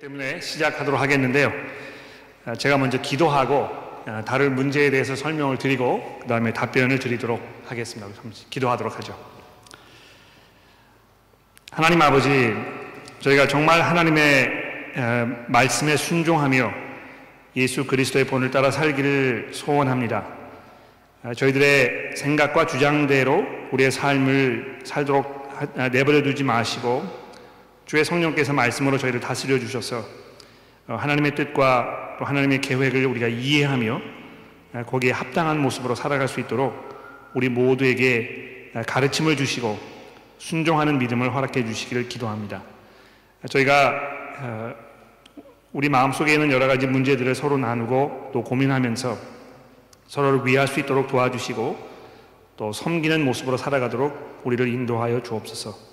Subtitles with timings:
[0.00, 1.50] 때문에 시작하도록 하겠는데요.
[2.44, 3.66] 아, 제가 먼저 기도하고
[4.04, 8.06] 아, 다른 문제에 대해서 설명을 드리고 그 다음에 답변을 드리도록 하겠습니다.
[8.50, 9.18] 기도하도록 하죠.
[11.70, 12.54] 하나님 아버지,
[13.20, 14.50] 저희가 정말 하나님의
[15.48, 16.74] 말씀에 순종하며
[17.56, 20.26] 예수 그리스도의 본을 따라 살기를 소원합니다.
[21.22, 27.25] 아, 저희들의 생각과 주장대로 우리의 삶을 살도록 내버려 두지 마시고
[27.86, 30.04] 주의 성령께서 말씀으로 저희를 다스려 주셔서
[30.88, 34.00] 어, 하나님의 뜻과 또 하나님의 계획을 우리가 이해하며
[34.74, 36.74] 어, 거기에 합당한 모습으로 살아갈 수 있도록
[37.32, 39.78] 우리 모두에게 어, 가르침을 주시고
[40.38, 42.62] 순종하는 믿음을 허락해 주시기를 기도합니다.
[43.48, 43.94] 저희가
[45.72, 49.16] 우리 마음속에 있는 여러 가지 문제들을 서로 나누고 또 고민하면서
[50.08, 51.88] 서로를 위할 수 있도록 도와주시고
[52.56, 55.85] 또 섬기는 모습으로 살아가도록 우리를 인도하여 주옵소서.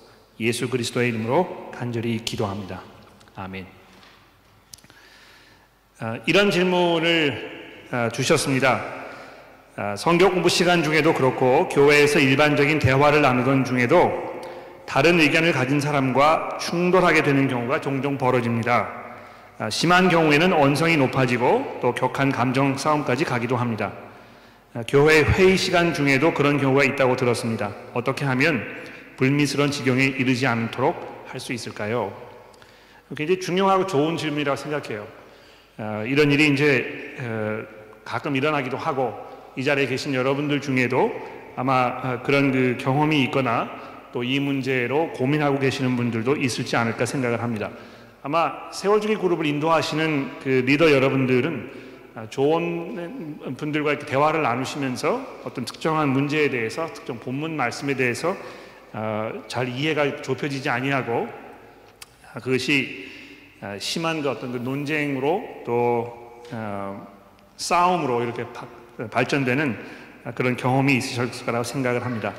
[0.44, 2.82] 예수 그리스도의 이름으로 간절히 기도합니다.
[3.34, 3.66] 아멘.
[6.00, 8.84] 아, 이런 질문을 아, 주셨습니다.
[9.78, 14.12] 아, 성경 공부 시간 중에도 그렇고 교회에서 일반적인 대화를 나누던 중에도
[14.86, 19.02] 다른 의견을 가진 사람과 충돌하게 되는 경우가 종종 벌어집니다.
[19.70, 23.94] 심한 경우에는 언성이 높아지고 또 격한 감정 싸움까지 가기도 합니다.
[24.90, 27.72] 교회 회의 시간 중에도 그런 경우가 있다고 들었습니다.
[27.94, 28.83] 어떻게 하면
[29.18, 32.14] 불미스러운 지경에 이르지 않도록 할 수 있을까요?
[33.16, 35.08] 굉장히 중요하고 좋은 질문이라고 생각해요.
[35.78, 37.64] 어, 이런 일이 이제 어,
[38.06, 39.14] 가끔 일어나기도 하고
[39.56, 41.12] 이 자리에 계신 여러분들 중에도
[41.56, 43.70] 아마 어, 그런 그 경험이 있거나
[44.14, 47.72] 또 이 문제로 고민하고 계시는 분들도 있을지 않을까 생각을 합니다.
[48.22, 51.72] 아마 세월주기 그룹을 인도하시는 그 리더 여러분들은
[52.16, 58.36] 아, 좋은 분들과 대화를 나누시면서 어떤 특정한 문제에 대해서 특정 본문 말씀에 대해서 어,
[59.48, 61.28] 잘 이해가 좁혀지지 아니하고
[62.34, 63.12] 아, 그것이
[63.62, 67.08] 아, 심한 그 어떤 그 논쟁으로 또 어,
[67.58, 68.46] 싸움으로 이렇게
[69.10, 70.04] 발전되는
[70.36, 72.34] 그런 경험이 있으셨을 거라고 생각을 합니다.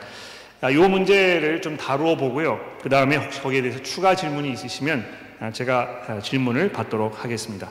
[0.70, 2.58] 이 문제를 좀 다루어 보고요.
[2.82, 5.04] 그 다음에 혹시 거기에 대해서 추가 질문이 있으시면
[5.52, 7.70] 제가 질문을 받도록 하겠습니다.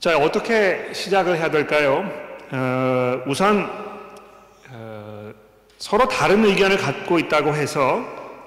[0.00, 2.10] 자, 어떻게 시작을 해야 될까요?
[2.50, 3.85] 어, 우선
[5.78, 8.04] 서로 다른 의견을 갖고 있다고 해서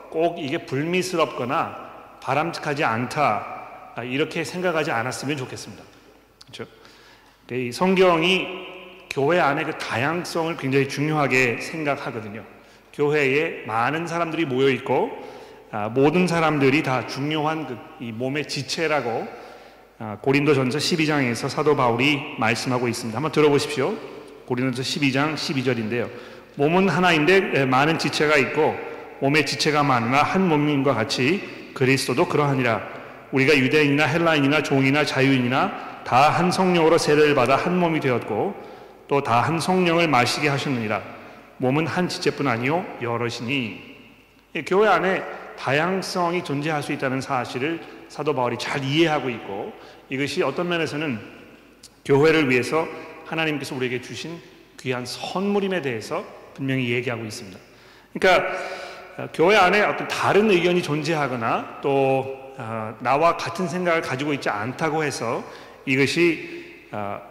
[0.09, 1.89] 꼭 이게 불미스럽거나
[2.21, 5.83] 바람직하지 않다 아, 이렇게 생각하지 않았으면 좋겠습니다.
[6.51, 6.71] 그렇죠?
[7.51, 8.47] 이 성경이
[9.09, 12.43] 교회 안에 그 다양성을 굉장히 중요하게 생각하거든요.
[12.93, 15.11] 교회에 많은 사람들이 모여 있고
[15.71, 19.27] 아, 모든 사람들이 다 중요한 그 이 몸의 지체라고
[19.99, 23.17] 아, 고린도전서 12장에서 사도 바울이 말씀하고 있습니다.
[23.17, 23.93] 한번 들어보십시오.
[24.45, 26.09] 고린도전서 12장 12절인데요.
[26.59, 28.75] 몸은 하나인데 많은 지체가 있고
[29.21, 32.81] 몸의 지체가 많으나 한 몸인 것 같이 그리스도도 그러하니라.
[33.31, 38.55] 우리가 유대인이나 헬라인이나 종이나 자유인이나 다 한 성령으로 세례를 받아 한 몸이 되었고
[39.07, 41.01] 또 다 한 성령을 마시게 하셨느니라.
[41.59, 43.79] 몸은 한 지체뿐 아니요 여럿이니.
[44.67, 45.23] 교회 안에
[45.57, 49.71] 다양성이 존재할 수 있다는 사실을 사도 바울이 잘 이해하고 있고
[50.09, 51.19] 이것이 어떤 면에서는
[52.03, 52.85] 교회를 위해서
[53.27, 54.37] 하나님께서 우리에게 주신
[54.77, 56.25] 귀한 선물임에 대해서
[56.59, 57.57] 분명히 얘기하고 있습니다.
[58.13, 58.51] 그러니까
[59.17, 65.05] 어, 교회 안에 어떤 다른 의견이 존재하거나 또 어, 나와 같은 생각을 가지고 있지 않다고
[65.05, 65.41] 해서
[65.85, 67.21] 이것이 어,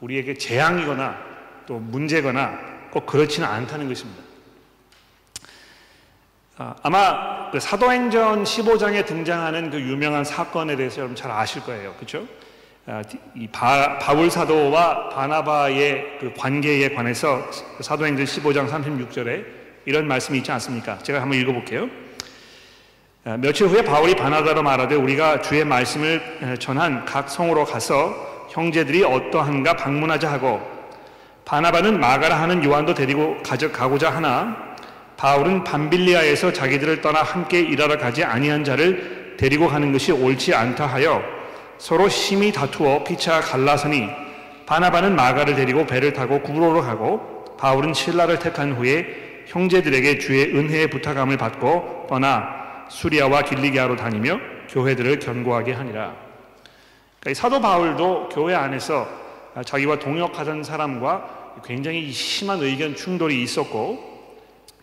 [0.00, 1.18] 우리에게 재앙이거나
[1.66, 2.60] 또 문제거나
[2.92, 4.22] 꼭 그렇지는 않다는 것입니다.
[6.82, 11.92] 아마 그 사도행전 15장에 등장하는 그 유명한 사건에 대해서 여러분 잘 아실 거예요.
[11.96, 12.26] 그렇죠?
[12.88, 13.02] 아,
[13.34, 17.42] 이 바, 바울 사도와 바나바의 그 관계에 관해서
[17.80, 19.44] 사도행전 15장 36절에
[19.86, 20.96] 이런 말씀이 있지 않습니까?
[20.98, 21.88] 제가 한번 읽어볼게요.
[23.24, 29.74] 아, 며칠 후에 바울이 바나바로 말하되 우리가 주의 말씀을 전한 각 성으로 가서 형제들이 어떠한가
[29.74, 30.60] 방문하자 하고
[31.44, 34.76] 바나바는 마가라 하는 요한도 데리고 가져가고자 하나
[35.16, 41.35] 바울은 밤빌리아에서 자기들을 떠나 함께 일하러 가지 아니한 자를 데리고 가는 것이 옳지 않다 하여
[41.78, 44.08] 서로 심히 다투어 피차 갈라서니
[44.66, 51.36] 바나바는 마가를 데리고 배를 타고 구로로 가고 바울은 신라를 택한 후에 형제들에게 주의 은혜의 부탁함을
[51.36, 56.14] 받고 떠나 수리아와 길리기아로 다니며 교회들을 견고하게 하니라.
[57.20, 59.08] 그러니까 사도 바울도 교회 안에서
[59.64, 64.16] 자기와 동역하던 사람과 굉장히 심한 의견 충돌이 있었고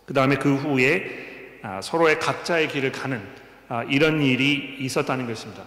[0.05, 3.21] 그 다음에 그 후에 아, 서로의 각자의 길을 가는
[3.69, 5.63] 아, 이런 일이 있었다는 것입니다.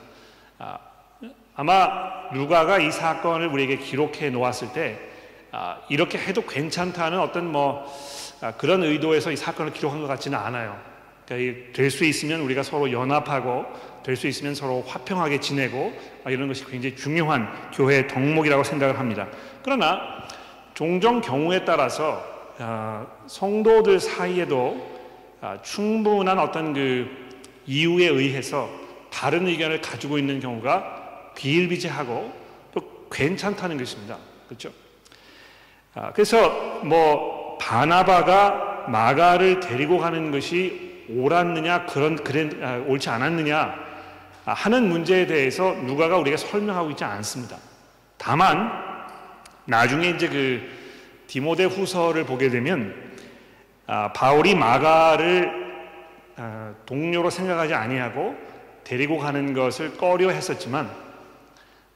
[1.56, 4.98] 아, 아마 누가가 이 사건을 우리에게 기록해 놓았을 때
[5.52, 7.86] 아, 이렇게 해도 괜찮다는 어떤 뭐
[8.40, 10.78] 아, 그런 의도에서 이 사건을 기록한 것 같지는 않아요.
[11.26, 13.64] 그러니까 될수 있으면 우리가 서로 연합하고
[14.04, 15.92] 될 수 있으면 서로 화평하게 지내고
[16.24, 19.26] 아, 이런 것이 굉장히 중요한 교회의 덕목이라고 생각을 합니다.
[19.62, 20.00] 그러나
[20.74, 22.22] 종종 경우에 따라서
[22.58, 24.94] 아, 성도들 사이에도
[25.40, 27.08] 아, 충분한 어떤 그
[27.66, 28.68] 이유에 의해서
[29.10, 30.95] 다른 의견을 가지고 있는 경우가
[31.36, 32.32] 비일비재하고
[32.74, 34.18] 또 괜찮다는 것입니다.
[34.48, 34.70] 그렇죠?
[36.12, 42.50] 그래서 뭐 바나바가 마가를 데리고 가는 것이 옳았느냐 그런 그래
[42.86, 43.74] 옳지 않았느냐
[44.44, 47.56] 하는 문제에 대해서 누가가 우리가 설명하고 있지 않습니다.
[48.18, 48.70] 다만
[49.64, 50.68] 나중에 이제 그
[51.26, 52.94] 디모데 후서를 보게 되면
[53.86, 55.66] 아, 바울이 마가를
[56.36, 58.36] 아, 동료로 생각하지 아니하고
[58.84, 60.90] 데리고 가는 것을 꺼려 했었지만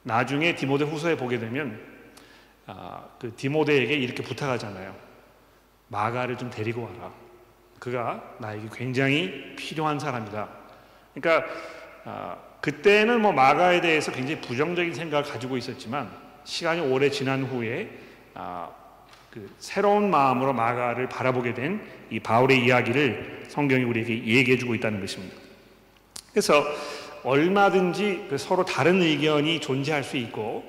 [0.03, 1.81] 나중에 디모데 후서에 보게 되면
[2.67, 4.95] 아, 그 디모데에게 이렇게 부탁하잖아요.
[5.89, 7.13] 마가를 좀 데리고 와라.
[7.79, 10.49] 그가 나에게 굉장히 필요한 사람이다.
[11.15, 11.53] 그러니까
[12.05, 16.11] 아, 그때는 뭐 마가에 대해서 굉장히 부정적인 생각을 가지고 있었지만
[16.45, 17.91] 시간이 오래 지난 후에
[18.35, 18.71] 아,
[19.31, 25.37] 그 새로운 마음으로 마가를 바라보게 된 이 바울의 이야기를 성경이 우리에게 얘기해주고 있다는 것입니다.
[26.33, 26.65] 그래서
[27.25, 30.65] 얼마든지 그 서로 다른 의견이 존재할 수 있고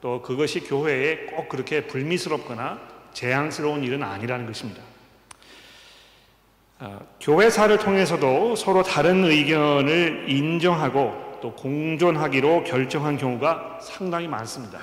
[0.00, 2.80] 또 그것이 교회에 꼭 그렇게 불미스럽거나
[3.12, 4.82] 재앙스러운 일은 아니라는 것입니다.
[6.78, 14.80] 아, 교회사를 통해서도 서로 다른 의견을 인정하고 또 공존하기로 결정한 경우가 상당히 많습니다.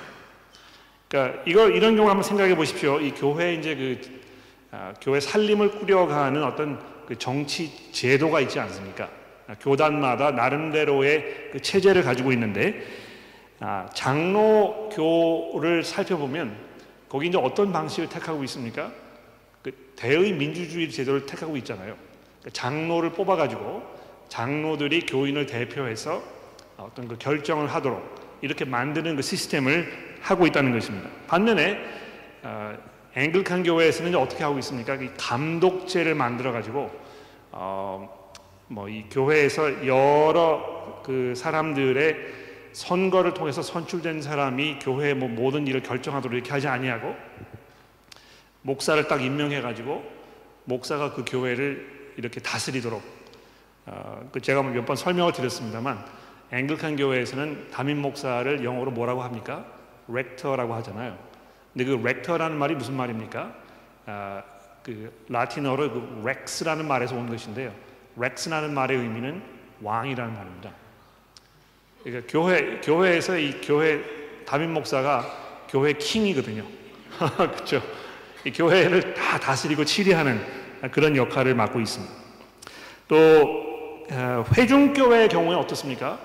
[1.08, 3.00] 그러니까 이거 이런 경우 한번 생각해 보십시오.
[3.00, 4.24] 이 교회 이제 그
[4.72, 9.08] 아, 교회 살림을 꾸려가는 어떤 그 정치 제도가 있지 않습니까?
[9.46, 12.82] 아, 교단마다 나름대로의 그 체제를 가지고 있는데
[13.60, 16.56] 아, 장로교를 살펴보면
[17.08, 18.90] 거기 이제 어떤 방식을 택하고 있습니까?
[19.62, 21.96] 그 대의 민주주의 제도를 택하고 있잖아요.
[22.42, 23.82] 그 장로를 뽑아가지고
[24.28, 26.22] 장로들이 교인을 대표해서
[26.76, 31.08] 어떤 그 결정을 하도록 이렇게 만드는 그 시스템을 하고 있다는 것입니다.
[31.26, 31.78] 반면에
[32.42, 32.76] 어,
[33.16, 34.98] 앵글칸 교회에서는 어떻게 하고 있습니까?
[35.16, 36.90] 감독제를 만들어 가지고
[37.52, 38.13] 어,
[38.74, 42.16] 뭐 이 교회에서 여러 그 사람들의
[42.72, 47.14] 선거를 통해서 선출된 사람이 교회의 뭐 모든 일을 결정하도록 이렇게 하지 아니하고
[48.62, 50.04] 목사를 딱 임명해 가지고
[50.64, 53.00] 목사가 그 교회를 이렇게 다스리도록
[53.86, 56.04] 어, 그 제가 몇 번 설명을 드렸습니다만
[56.50, 59.66] Anglican 교회에서는 담임 목사를 영어로 뭐라고 합니까?
[60.08, 61.16] rector라고 하잖아요.
[61.72, 63.54] 근데 그 rector라는 말이 무슨 말입니까?
[64.06, 64.42] 아,
[64.82, 67.72] 그 라틴어로 그 rex라는 말에서 온 것인데요.
[68.16, 69.42] rex라는 말의 의미는
[69.82, 70.70] 왕이라는 말입니다.
[72.02, 74.02] 그러니까 교회 교회에서 이 교회
[74.44, 76.64] 담임 목사가 교회 king이거든요.
[77.36, 77.82] 그렇죠?
[78.44, 80.40] 이 교회를 다 다스리고 치리하는
[80.90, 82.14] 그런 역할을 맡고 있습니다.
[83.08, 83.64] 또
[84.10, 86.18] 어, 회중교회의 경우에 어떻습니까?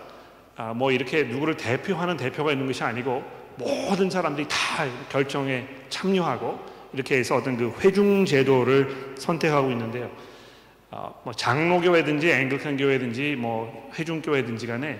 [0.58, 3.24] 아, 뭐 이렇게 누구를 대표하는 대표가 있는 것이 아니고
[3.56, 6.60] 모든 사람들이 다 결정에 참여하고
[6.94, 10.10] 이렇게 해서 어떤 그 회중 제도를 선택하고 있는데요.
[10.92, 15.00] 아, 뭐 장로교회든지 앵글칸 교회든지 뭐 회중교회든지 간에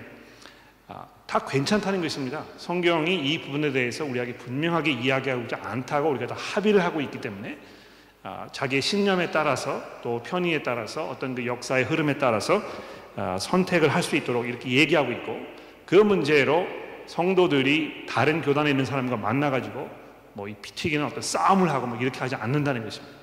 [0.88, 2.44] 아, 다 괜찮다는 것입니다.
[2.56, 7.58] 성경이 이 부분에 대해서 우리에게 분명하게 이야기하고 있지 않다고 우리가 다 합의를 하고 있기 때문에
[8.22, 12.62] 아, 자기의 신념에 따라서 또 편의에 따라서 어떤 그 역사의 흐름에 따라서
[13.16, 15.38] 아, 선택을 할 수 있도록 이렇게 얘기하고 있고
[15.86, 16.66] 그 문제로
[17.06, 19.90] 성도들이 다른 교단에 있는 사람과 만나가지고
[20.34, 23.19] 뭐 이 피튀기는 어떤 싸움을 하고 뭐 이렇게 하지 않는다는 것입니다.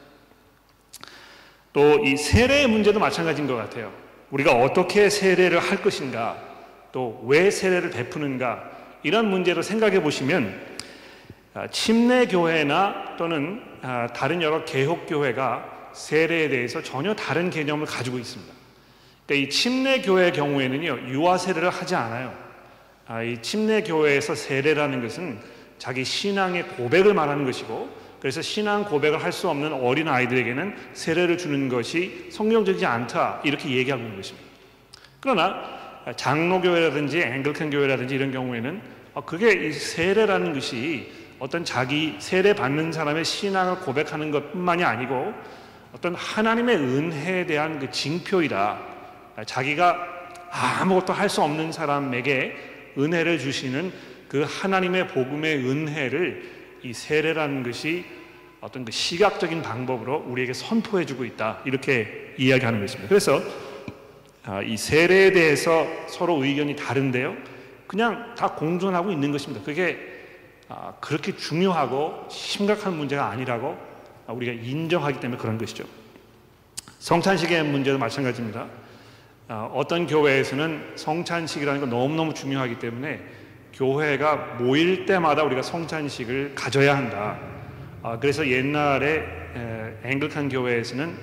[1.77, 3.93] 또 이 세례의 문제도 마찬가지인 것 같아요.
[4.31, 6.35] 우리가 어떻게 세례를 할 것인가
[6.91, 8.63] 또 왜 세례를 베푸는가
[9.03, 10.59] 이런 문제를 생각해 보시면
[11.53, 18.17] 아, 침례 교회나 또는 아, 다른 여러 개혁 교회가 세례에 대해서 전혀 다른 개념을 가지고
[18.17, 18.51] 있습니다.
[19.27, 22.33] 그러니까 이 침례 교회의 경우에는요 유아 세례를 하지 않아요.
[23.05, 25.39] 아, 이 침례 교회에서 세례라는 것은
[25.77, 31.69] 자기 신앙의 고백을 말하는 것이고 그래서 신앙 고백을 할 수 없는 어린 아이들에게는 세례를 주는
[31.69, 34.47] 것이 성경적이지 않다 이렇게 얘기하고 있는 것입니다.
[35.19, 35.77] 그러나
[36.15, 38.81] 장로교회라든지 앵글칸 교회라든지 이런 경우에는
[39.13, 45.33] 어, 그게 세례라는 것이 어떤 자기 세례 받는 사람의 신앙을 고백하는 것뿐만이 아니고
[45.93, 48.79] 어떤 하나님의 은혜에 대한 그 징표이다.
[49.45, 49.97] 자기가
[50.49, 52.55] 아무것도 할 수 없는 사람에게
[52.97, 53.91] 은혜를 주시는
[54.27, 58.05] 그 하나님의 복음의 은혜를 이 세례라는 것이
[58.61, 61.61] 어떤 그 시각적인 방법으로 우리에게 선포해주고 있다.
[61.65, 63.09] 이렇게 이야기하는 것입니다.
[63.09, 63.41] 그래서
[64.43, 67.35] 아, 이 세례에 대해서 서로 의견이 다른데요.
[67.85, 69.63] 그냥 다 공존하고 있는 것입니다.
[69.65, 69.97] 그게
[70.69, 73.77] 아, 그렇게 중요하고 심각한 문제가 아니라고
[74.27, 75.85] 우리가 인정하기 때문에 그런 것이죠.
[76.99, 78.67] 성찬식의 문제도 마찬가지입니다.
[79.49, 83.21] 아, 어떤 교회에서는 성찬식이라는 건 너무너무 중요하기 때문에
[83.77, 87.39] 교회가 모일 때마다 우리가 성찬식을 가져야 한다.
[88.01, 89.23] 아, 그래서 옛날에
[90.03, 91.15] 앵글칸 교회에서는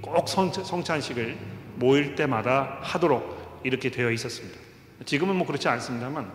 [0.00, 1.36] 꼭 성찬식을
[1.76, 4.58] 모일 때마다 하도록 이렇게 되어 있었습니다.
[5.04, 6.28] 지금은 뭐 그렇지 않습니다만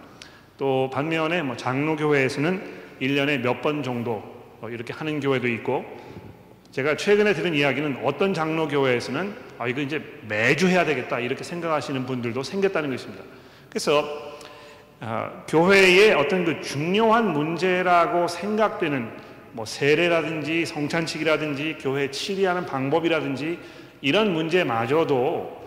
[0.57, 4.23] 또 반면에 뭐 장로교회에서는 1년에 몇 번 정도
[4.61, 5.85] 어, 이렇게 하는 교회도 있고
[6.71, 12.43] 제가 최근에 들은 이야기는 어떤 장로교회에서는 아 이거 이제 매주 해야 되겠다 이렇게 생각하시는 분들도
[12.43, 13.23] 생겼다는 것입니다.
[13.69, 14.28] 그래서
[15.01, 19.09] 어, 교회의 어떤 그 중요한 문제라고 생각되는
[19.53, 23.59] 뭐 세례라든지 성찬식이라든지 교회 치리하는 방법이라든지
[24.01, 25.59] 이런 문제마저도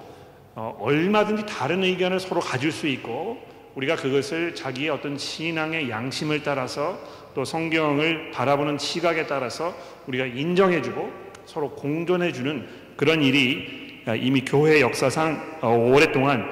[0.54, 3.38] 어, 얼마든지 다른 의견을 서로 가질 수 있고
[3.74, 6.98] 우리가 그것을 자기의 어떤 신앙의 양심을 따라서
[7.34, 9.74] 또 성경을 바라보는 시각에 따라서
[10.06, 11.10] 우리가 인정해주고
[11.46, 16.46] 서로 공존해주는 그런 일이 이미 교회 역사상 어, 오랫동안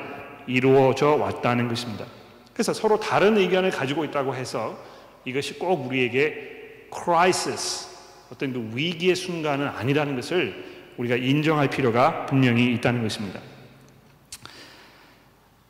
[0.46, 2.06] 이루어져 왔다는 것입니다.
[2.52, 4.78] 그래서 서로 다른 의견을 가지고 있다고 해서
[5.25, 7.88] 이것이 꼭 우리에게 crisis,
[8.33, 10.64] 어떤 그 위기의 순간은 아니라는 것을
[10.97, 13.40] 우리가 인정할 필요가 분명히 있다는 것입니다.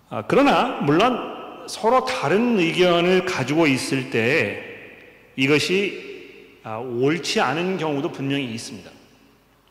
[0.08, 4.64] 아, 그러나 물론 서로 다른 의견을 가지고 있을 때
[5.36, 8.90] 이것이 아, 옳지 않은 경우도 분명히 있습니다.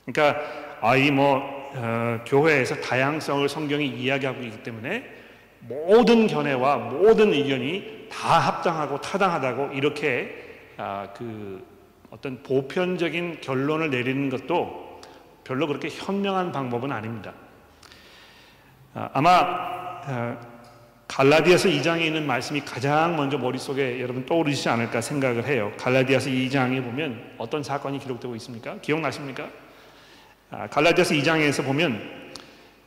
[0.06, 0.42] 그러니까
[0.82, 5.19] 아이 뭐 어, 교회에서 다양성을 성경이 이야기하고 있기 때문에
[5.62, 10.36] 모든 견해와 모든 의견이 다 합당하고 타당하다고 이렇게
[10.78, 11.64] 아, 그
[12.10, 15.02] 어떤 보편적인 결론을 내리는 것도
[15.44, 17.34] 별로 그렇게 현명한 방법은 아닙니다.
[18.94, 19.40] 아, 아마
[20.08, 20.40] 어,
[21.08, 25.72] 갈라디아서 2장에 있는 말씀이 가장 먼저 머릿속에 여러분 떠오르시지 않을까 생각을 해요.
[25.78, 28.78] 갈라디아서 2장에 보면 어떤 사건이 기록되고 있습니까?
[28.82, 29.48] 기억나십니까?
[30.52, 32.02] 아, 갈라디아서 2장에서 보면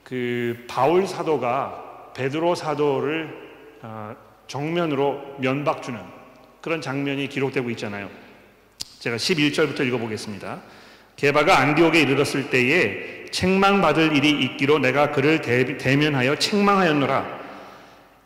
[0.04, 3.34] 그 바울 사도가 베드로 사도를
[3.82, 4.14] 아,
[4.46, 5.98] 정면으로 면박 주는
[6.60, 8.08] 그런 장면이 기록되고 있잖아요.
[9.00, 10.60] 제가 11절부터 읽어보겠습니다.
[11.16, 17.42] 게바가 안디옥에 이르렀을 때에 책망받을 일이 있기로 내가 그를 대 면하여 책망하였노라.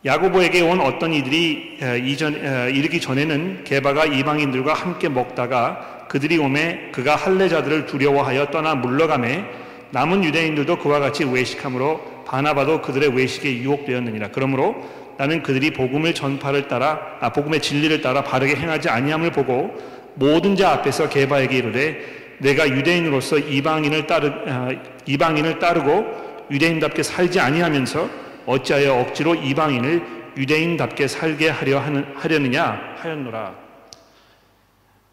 [0.05, 2.33] 야고보에게 온 어떤 이들이 이전
[2.73, 9.43] 이르기 전에는 게바가 이방인들과 함께 먹다가 그들이 오매 그가 할례자들을 두려워하여 떠나 물러가매
[9.91, 14.29] 남은 유대인들도 그와 같이 외식함으로 바나바도 그들의 외식에 유혹되었느니라.
[14.31, 14.75] 그러므로
[15.17, 19.73] 나는 그들이 복음을 전파를 따라 아, 복음의 진리를 따라 바르게 행하지 아니함을 보고
[20.15, 24.69] 모든 자 앞에서 게바에게 이르되 내가 유대인으로서 이방인을 따르 아,
[25.05, 28.09] 이방인을 따르고 유대인답게 살지 아니하면서
[28.45, 33.55] 어찌하여 억지로 이방인을 유대인답게 살게 하려 하는, 하려느냐 하였노라.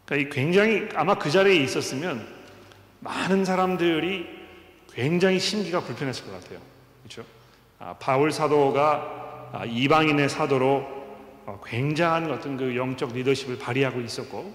[0.05, 2.27] 그러니까 굉장히 아마 그 자리에 있었으면
[2.99, 4.27] 많은 사람들이
[4.93, 6.74] 굉장히 심기가 불편했을 것 같아요.
[7.05, 7.23] 그렇죠?
[7.79, 11.05] 아, 바울 사도가 아, 이방인의 사도로
[11.45, 14.53] 어, 굉장한 어떤 그 영적 리더십을 발휘하고 있었고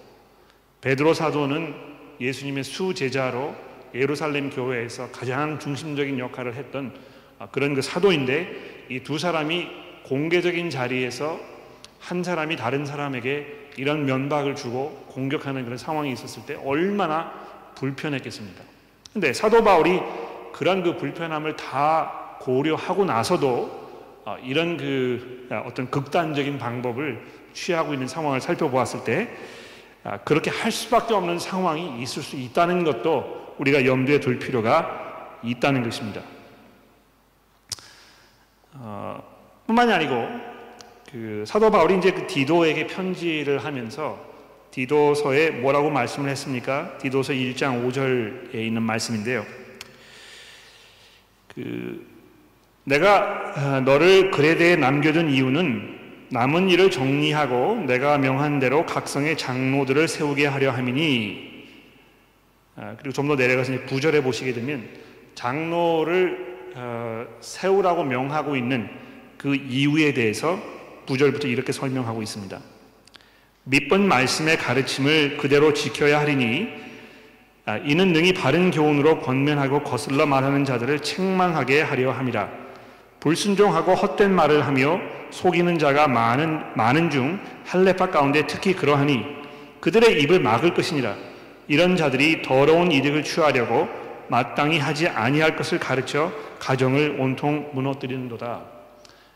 [0.81, 1.75] 베드로 사도는
[2.21, 3.55] 예수님의 수제자로
[3.95, 6.93] 예루살렘 교회에서 가장 중심적인 역할을 했던
[7.39, 9.69] 아, 그런 그 사도인데 이 두 사람이
[10.05, 11.39] 공개적인 자리에서
[12.01, 17.33] 한 사람이 다른 사람에게 이런 면박을 주고 공격하는 그런 상황이 있었을 때 얼마나
[17.77, 18.65] 불편했겠습니까?
[19.13, 20.01] 근데 사도 바울이
[20.53, 23.81] 그런 그 불편함을 다 고려하고 나서도
[24.25, 29.29] 아, 이런 그 아, 어떤 극단적인 방법을 취하고 있는 상황을 살펴보았을 때
[30.25, 36.23] 그렇게 할 수밖에 없는 상황이 있을 수 있다는 것도 우리가 염두에 둘 필요가 있다는 것입니다.
[38.75, 39.23] 어,
[39.67, 40.29] 뿐만이 아니고
[41.11, 44.19] 그 사도 바울이 이제 그 디도에게 편지를 하면서
[44.71, 46.97] 디도서에 뭐라고 말씀을 했습니까?
[46.99, 49.45] 디도서 1장 5절에 있는 말씀인데요.
[51.49, 52.10] 그
[52.91, 55.99] 내가 어, 너를 그레데에 남겨둔 이유는
[56.31, 61.51] 남은 일을 정리하고 내가 명한 대로 각성의 장로들을 세우게 하려 함이니
[62.77, 64.89] 아, 그리고 좀 더 내려가서 9절에 보시게 되면
[65.37, 68.89] 장로를 어, 세우라고 명하고 있는
[69.39, 70.61] 그 이유에 대해서
[71.07, 72.59] 9절부터 이렇게 설명하고 있습니다.
[73.65, 76.69] 밑번 말씀의 가르침을 그대로 지켜야 하리니
[77.67, 82.60] 아, 이는 능히 바른 교훈으로 권면하고 거슬러 말하는 자들을 책망하게 하려 함이라.
[83.21, 84.99] 불순종하고 헛된 말을 하며
[85.31, 89.25] 속이는 자가 많은 많은 중 할례파 가운데 특히 그러하니
[89.81, 91.15] 그들의 입을 막을 것이니라.
[91.69, 93.89] 이런 자들이 더러운 이득을 취하려고
[94.29, 98.63] 마땅히 하지 아니할 것을 가르쳐 가정을 온통 무너뜨리는도다.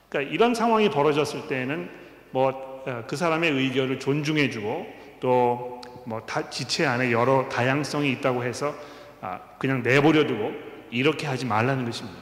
[0.08, 1.88] 그러니까 이런 상황이 벌어졌을 때는
[2.30, 2.74] 뭐
[3.06, 4.86] 그 사람의 의견을 존중해주고
[5.20, 5.74] 또
[6.06, 8.74] 뭐 지체 안에 여러 다양성이 있다고 해서
[9.20, 10.52] 아, 그냥 내버려 두고
[10.90, 12.18] 이렇게 하지 말라는 것입니다.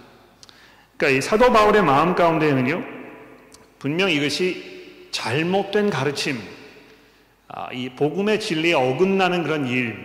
[1.03, 2.81] 그러니까 이 사도 바울의 마음 가운데에는요,
[3.81, 6.39] 분명 이것이 잘못된 가르침,
[7.49, 9.97] 아, 이 복음의 진리에 어긋나는 그런 일,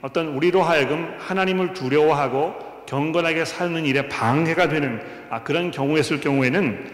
[0.00, 2.54] 어떤 우리로 하여금 하나님을 두려워하고
[2.86, 6.88] 경건하게 사는 일에 방해가 되는 아, 그런 경우였을 경우에는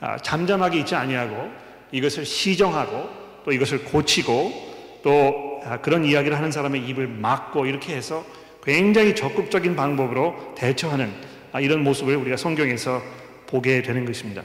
[0.00, 1.50] 아, 잠잠하게 있지 아니하고
[1.90, 3.10] 이것을 시정하고
[3.44, 8.24] 또 이것을 고치고 또 그런 이야기를 하는 사람의 입을 막고 이렇게 해서
[8.62, 13.02] 굉장히 적극적인 방법으로 대처하는 이런 모습을 우리가 성경에서
[13.46, 14.42] 보게 되는 것입니다.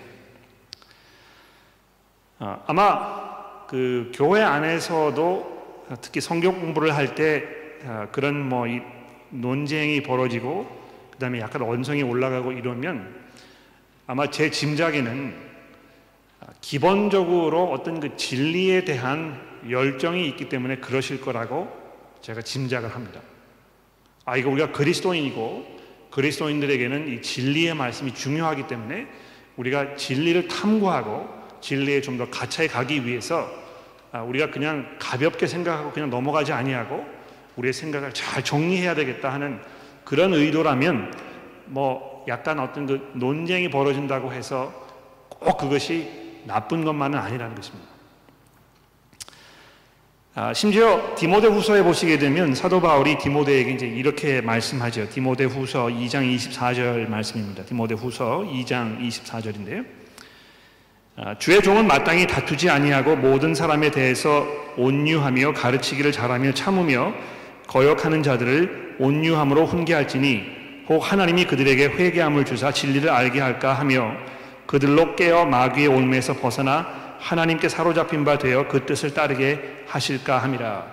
[2.39, 5.55] 아마 그 교회 안에서도
[6.01, 7.43] 특히 성경 공부를 할때
[7.87, 8.65] 아, 그런 뭐
[9.29, 10.67] 논쟁이 벌어지고
[11.11, 13.15] 그 다음에 약간 언성이 올라가고 이러면
[14.07, 15.35] 아마 제 짐작에는
[16.41, 21.71] 아, 기본적으로 어떤 그 진리에 대한 열정이 있기 때문에 그러실 거라고
[22.21, 23.21] 제가 짐작을 합니다.
[24.25, 25.74] 아 이거 우리가 그리스도인이고
[26.15, 29.05] 그리스도인들에게는 이 진리의 말씀이 중요하기 때문에
[29.57, 31.27] 우리가 진리를 탐구하고
[31.59, 33.49] 진리에 좀 더 가차에 가기 위해서
[34.13, 37.05] 아, 우리가 그냥 가볍게 생각하고 그냥 넘어가지 아니하고
[37.57, 39.59] 우리의 생각을 잘 정리해야 되겠다 하는
[40.05, 41.13] 그런 의도라면
[41.65, 44.73] 뭐 약간 어떤 그 논쟁이 벌어진다고 해서
[45.27, 47.94] 꼭 그것이 나쁜 것만은 아니라는 것입니다.
[50.37, 55.09] 아, 심지어 디모데 후서에 보시게 되면 사도 바울이 디모데에게 이제 이렇게 말씀하죠.
[55.09, 57.63] 디모데 후서 2장 24절 말씀입니다.
[57.63, 59.85] 디모데 후서 2장 24절인데요.
[61.15, 67.13] 아, 주의 종은 마땅히 다투지 아니하고 모든 사람에 대해서 온유하며 가르치기를 잘하며 참으며
[67.67, 70.43] 거역하는 자들을 온유함으로 훈계할지니
[70.89, 74.11] 혹 하나님이 그들에게 회개함을 주사 진리를 알게 할까 하며
[74.65, 80.85] 그들로 깨어 마귀의 올매에서 벗어나 하나님께 사로잡힌 바 되어 그 뜻을 따르게 하실까 함이라.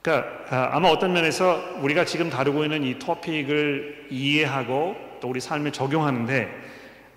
[0.00, 5.72] 그러니까 아, 아마 어떤 면에서 우리가 지금 다루고 있는 이 토픽을 이해하고 또 우리 삶에
[5.72, 6.48] 적용하는데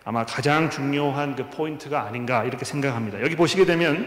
[0.03, 3.22] 아마 가장 중요한 그 포인트가 아닌가 이렇게 생각합니다.
[3.22, 4.05] 여기 보시게 되면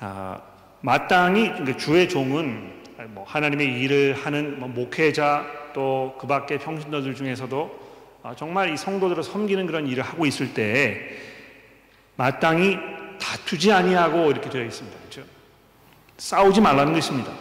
[0.00, 0.40] 아,
[0.80, 2.72] 마땅히 주의 종은
[3.08, 7.84] 뭐 하나님의 일을 하는 뭐 목회자 또 그밖에 평신도들 중에서도
[8.22, 11.33] 아, 정말 이 성도들을 섬기는 그런 일을 하고 있을 때
[12.16, 12.78] 마땅히
[13.20, 14.98] 다투지 아니하고 이렇게 되어 있습니다.
[14.98, 15.24] 그렇죠?
[16.18, 17.32] 싸우지 말라는 것입니다.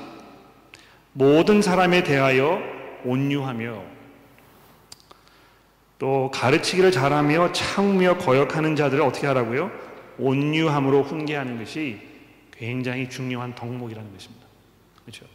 [1.14, 2.60] 모든 사람에 대하여
[3.06, 3.84] 온유하며
[6.00, 9.72] 또 가르치기를 잘하며 참으며 거역하는 자들을 어떻게 하라고요?
[10.18, 12.00] 온유함으로 훈계하는 것이
[12.52, 14.46] 굉장히 중요한 덕목이라는 것입니다.
[15.02, 15.26] 그렇죠?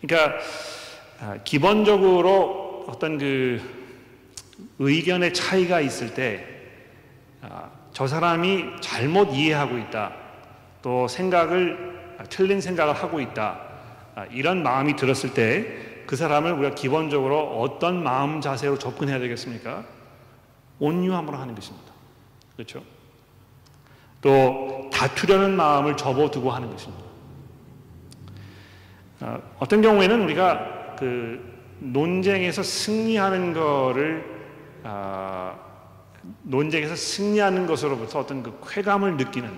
[0.00, 0.38] 그러니까
[1.20, 3.60] 아, 기본적으로 어떤 그
[4.78, 6.44] 의견의 차이가 있을 때
[7.98, 10.12] 저 아, 사람이 잘못 이해하고 있다.
[10.82, 13.58] 또 생각을 아, 틀린 생각을 하고 있다.
[14.30, 19.84] 이런 마음이 들었을 때 그 사람을 우리가 기본적으로 어떤 마음 자세로 접근해야 되겠습니까?
[20.78, 21.92] 온유함으로 하는 것입니다.
[22.56, 22.82] 그렇죠?
[24.22, 27.04] 또 다투려는 마음을 접어두고 하는 것입니다.
[29.20, 31.44] 어, 떤 경우에는 우리가 그
[31.80, 33.52] 논쟁에서 승리하는
[34.84, 35.67] 어,
[36.42, 39.50] 논쟁에서 승리하는 것으로부터 어떤 그 쾌감을 느끼는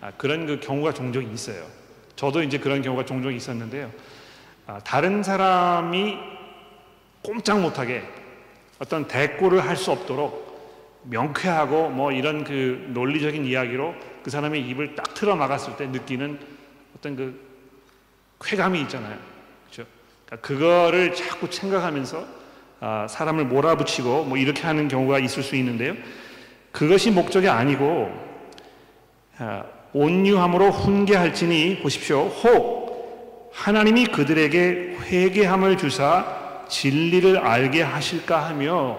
[0.00, 1.64] 아, 그런 그 경우가 종종 있어요.
[2.16, 3.90] 저도 이제 그런 경우가 종종 있었는데요.
[4.66, 6.16] 아, 다른 사람이
[7.22, 8.02] 꼼짝 못하게
[8.78, 10.50] 어떤 대꾸를 할 수 없도록
[11.04, 16.38] 명쾌하고 뭐 이런 그 논리적인 이야기로 그 사람의 입을 딱 틀어 막았을 때 느끼는
[16.96, 17.48] 어떤 그
[18.42, 19.18] 쾌감이 있잖아요.
[19.70, 19.88] 그렇죠?
[20.26, 22.39] 그러니까 그거를 자꾸 생각하면서 아,
[23.08, 25.94] 사람을 몰아붙이고 뭐 이렇게 하는 경우가 있을 수 있는데요.
[26.72, 28.10] 그것이 목적이 아니고
[29.38, 32.26] 아, 온유함으로 훈계할지니 보십시오.
[32.26, 36.24] 혹 하나님이 그들에게 회개함을 주사
[36.68, 38.98] 진리를 알게 하실까 하며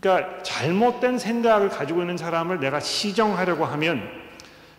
[0.00, 4.08] 그러니까 잘못된 생각을 가지고 있는 사람을 내가 시정하려고 하면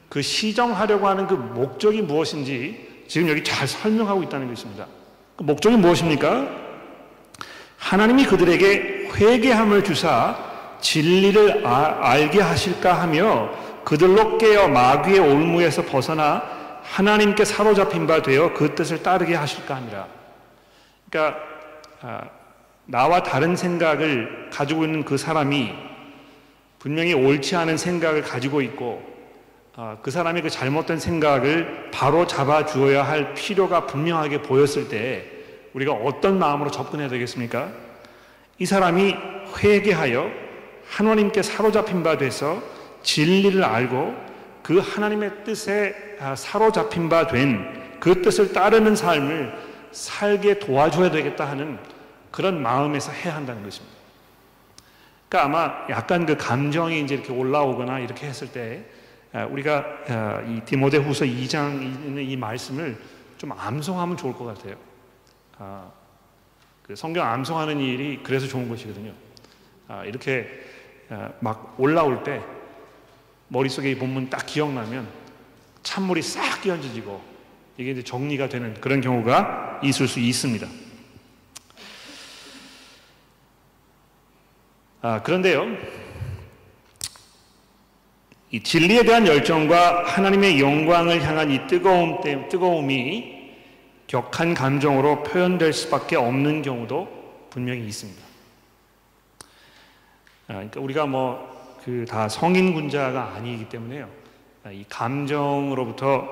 [0.09, 4.87] 그 시정하려고 하는 그 목적이 무엇인지 지금 여기 잘 설명하고 있다는 것입니다.
[5.37, 6.62] 그 목적이 무엇입니까?
[7.83, 10.37] 하나님이 그들에게 회개함을 주사
[10.79, 13.49] 진리를 아, 알게 하실까 하며
[13.83, 16.41] 그들로 깨어 마귀의 올무에서 벗어나
[16.83, 20.07] 하나님께 사로잡힌 바 되어 그 뜻을 따르게 하실까 합니다.
[21.09, 21.39] 그러니까
[22.01, 22.21] 아,
[22.85, 25.73] 나와 다른 생각을 가지고 있는 그 사람이
[26.79, 29.03] 분명히 옳지 않은 생각을 가지고 있고
[29.75, 35.32] 아, 그 사람이 그 잘못된 생각을 바로 잡아 주어야 할 필요가 분명하게 보였을 때
[35.73, 37.71] 우리가 어떤 마음으로 접근해야 되겠습니까?
[38.59, 39.15] 이 사람이
[39.57, 40.29] 회개하여
[40.89, 42.61] 하나님께 사로잡힌 바 돼서
[43.01, 44.15] 진리를 알고
[44.61, 49.53] 그 하나님의 뜻에 아, 사로잡힌 바 된 그 뜻을 따르는 삶을
[49.93, 51.79] 살게 도와줘야 되겠다 하는
[52.31, 53.95] 그런 마음에서 해야 한다는 것입니다.
[55.29, 58.83] 그러니까 아마 약간 그 감정이 이제 이렇게 올라오거나 이렇게 했을 때
[59.31, 62.97] 아, 우리가 아, 이 디모데후서 2장 있는 이 말씀을
[63.37, 64.75] 좀 암송하면 좋을 것 같아요.
[65.57, 65.91] 아,
[66.81, 69.13] 그 성경 암송하는 일이 그래서 좋은 것이거든요.
[70.05, 70.47] 이렇게
[71.39, 72.41] 막 올라올 때
[73.47, 75.07] 머릿속에 이 본문 딱 기억나면
[75.83, 77.21] 찬물이 싹 끼얹어지고
[77.77, 80.67] 이게 이제 정리가 되는 그런 경우가 있을 수 있습니다.
[85.01, 85.65] 아, 그런데요,
[88.51, 93.42] 이 진리에 대한 열정과 하나님의 영광을 향한 이 뜨거움 때 뜨거움이
[94.13, 98.21] 격한 감정으로 표현될 수밖에 없는 경우도 분명히 있습니다.
[100.47, 104.07] 아, 그러니까 우리가 뭐 그 다 성인 군자가 아니기 때문에요.
[104.63, 106.25] 아, 이 감정으로부터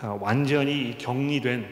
[0.00, 1.66] 아, 완전히 격리된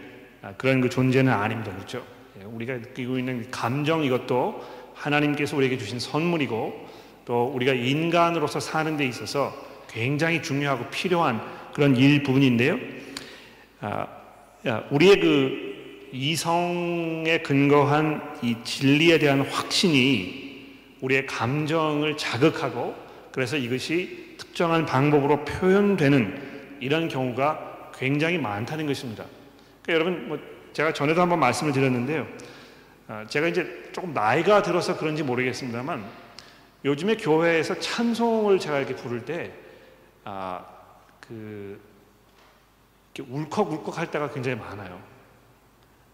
[0.58, 1.72] 그런 그 존재는 아닙니다.
[1.72, 2.04] 그렇죠?
[2.38, 4.62] 예, 우리가 느끼고 있는 감정 이것도
[4.94, 6.88] 하나님께서 우리에게 주신 선물이고
[7.24, 9.54] 또 우리가 인간으로서 사는 데 있어서
[9.88, 11.40] 굉장히 중요하고 필요한
[11.72, 12.78] 그런 일부분인데요.
[14.66, 22.96] 아, 우리의 그 이성에 근거한 이 진리에 대한 확신이 우리의 감정을 자극하고
[23.30, 29.24] 그래서 이것이 특정한 방법으로 표현되는 이런 경우가 굉장히 많다는 것입니다.
[29.82, 30.38] 그러니까 여러분, 뭐
[30.72, 32.26] 제가 전에도 한번 말씀을 드렸는데요.
[33.08, 36.04] 아, 제가 이제 조금 나이가 들어서 그런지 모르겠습니다만
[36.84, 39.52] 요즘에 교회에서 찬송을 제가 이렇게 부를 때
[40.24, 40.64] 아,
[41.20, 41.78] 그
[43.22, 45.00] 울컥울컥 할 때가 굉장히 많아요.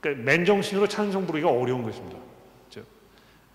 [0.01, 2.19] 그러니까 맨정신으로 찬송 부르기가 어려운 것입니다.
[2.69, 2.89] 그렇죠?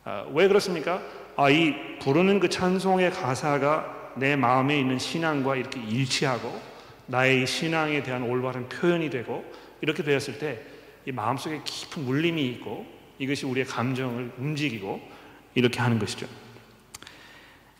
[0.03, 1.01] 아, 왜 그렇습니까?
[1.35, 6.59] 아, 이 부르는 그 찬송의 가사가 내 마음에 있는 신앙과 이렇게 일치하고
[7.05, 9.45] 나의 신앙에 대한 올바른 표현이 되고
[9.81, 12.85] 이렇게 되었을 때 이 마음속에 깊은 물림이 있고
[13.17, 15.01] 이것이 우리의 감정을 움직이고
[15.55, 16.27] 이렇게 하는 것이죠.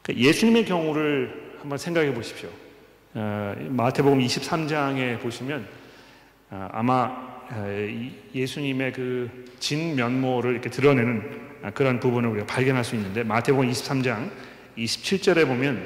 [0.01, 2.49] 그러니까 예수님의 경우를 한번 생각해 보십시오.
[3.19, 5.67] 어, 마태복음 23장에 보시면
[6.51, 7.87] 어, 아마 어,
[8.35, 14.29] 예수님의 그 진면모를 이렇게 드러내는 그런 부분을 우리가 발견할 수 있는데 마태복음 23장
[14.77, 15.83] 27절에 보면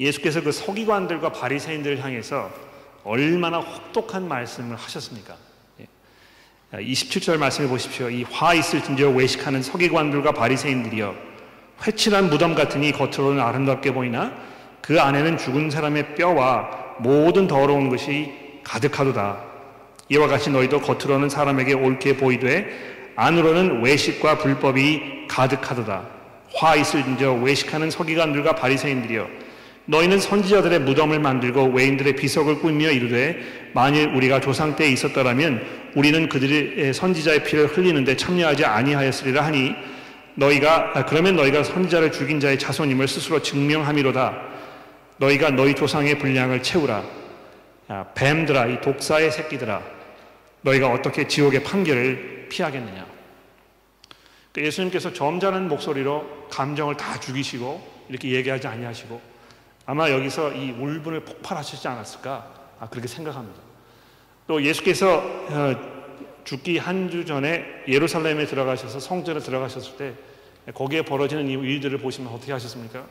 [0.00, 2.52] 예수께서 그 서기관들과 바리새인들을 향해서
[3.04, 5.36] 얼마나 혹독한 말씀을 하셨습니까?
[6.72, 8.10] 27절 말씀해 보십시오.
[8.10, 11.14] 이 화 있을 진저 외식하는 서기관들과 바리새인들이여
[11.86, 14.32] 회칠한 무덤 같으니 겉으로는 아름답게 보이나
[14.84, 18.30] 그 안에는 죽은 사람의 뼈와 모든 더러운 것이
[18.62, 19.38] 가득하도다.
[20.10, 22.68] 이와 같이 너희도 겉으로는 사람에게 옳게 보이되
[23.16, 26.02] 안으로는 외식과 불법이 가득하도다.
[26.56, 29.26] 화 있을진저 외식하는 서기관들과 바리새인들이여
[29.86, 33.40] 너희는 선지자들의 무덤을 만들고 외인들의 비석을 꾸며 이르되
[33.72, 39.74] 만일 우리가 조상 때에 있었더라면 우리는 그들의 선지자의 피를 흘리는데 참여하지 아니하였으리라 하니
[40.34, 44.53] 너희가 아, 그러면 너희가 선지자를 죽인 자의 자손임을 스스로 증명함이로다.
[45.18, 47.04] 너희가 너희 조상의 분량을 채우라.
[47.88, 49.82] 아, 뱀들아, 이 독사의 새끼들아,
[50.62, 53.06] 너희가 어떻게 지옥의 판결을 피하겠느냐.
[54.52, 59.20] 그러니까 예수님께서 점잖은 목소리로 감정을 다 죽이시고 이렇게 얘기하지 아니하시고
[59.86, 62.50] 아마 여기서 이 울분을 폭발하시지 않았을까
[62.80, 63.60] 아, 그렇게 생각합니다.
[64.46, 65.94] 또 예수께서 어,
[66.44, 70.14] 죽기 한 주 전에 예루살렘에 들어가셔서 성전에 들어가셨을 때
[70.72, 73.04] 거기에 벌어지는 이 일들을 보시면 어떻게 하셨습니까?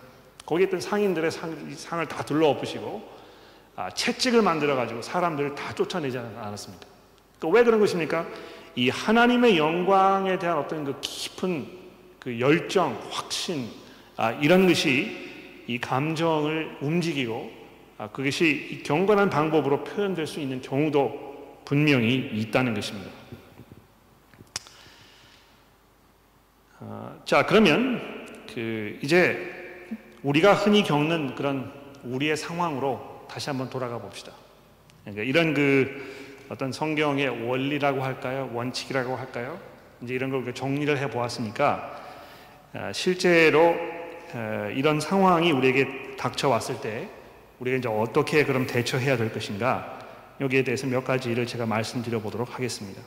[0.54, 3.24] 거기에 있던 상인들의 상, 상을 다 둘러엎으시고
[3.76, 6.86] 아, 채찍을 만들어 가지고 사람들을 다 쫓아내지 않았습니까?
[7.39, 8.28] 또왜 그런 것입니까?
[8.76, 11.68] 이 하나님의 영광에 대한 어떤 그 깊은
[12.20, 13.68] 그 열정, 확신
[14.16, 17.52] 아, 이런 것이 이 감정을 움직이고
[17.98, 23.10] 아, 그것이 경건한 방법으로 표현될 수 있는 경우도 분명히 있다는 것입니다.
[26.80, 29.53] 아, 자 그러면 그 이제
[30.23, 31.71] 우리가 흔히 겪는 그런
[32.03, 34.31] 우리의 상황으로 다시 한번 돌아가 봅시다.
[35.03, 38.49] 그러니까 이런 그 어떤 성경의 원리라고 할까요?
[38.53, 39.59] 원칙이라고 할까요?
[40.01, 42.01] 이제 이런 걸 정리를 해 보았으니까
[42.73, 43.75] 아, 실제로
[44.73, 47.07] 이런 상황이 우리에게 닥쳐왔을 때
[47.59, 49.99] 우리가 이제 어떻게 그럼 대처해야 될 것인가
[50.41, 53.01] 여기에 대해서 몇 가지를 제가 말씀드려 보도록 하겠습니다.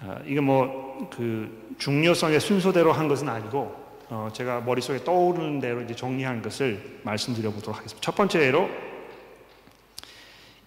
[0.00, 3.81] 아, 이게 뭐 그 중요성의 순서대로 한 것은 아니고
[4.14, 8.04] 어, 제가 머릿속에 떠오르는 대로 이제 정리한 것을 말씀드려 보도록 하겠습니다.
[8.04, 8.68] 첫 번째로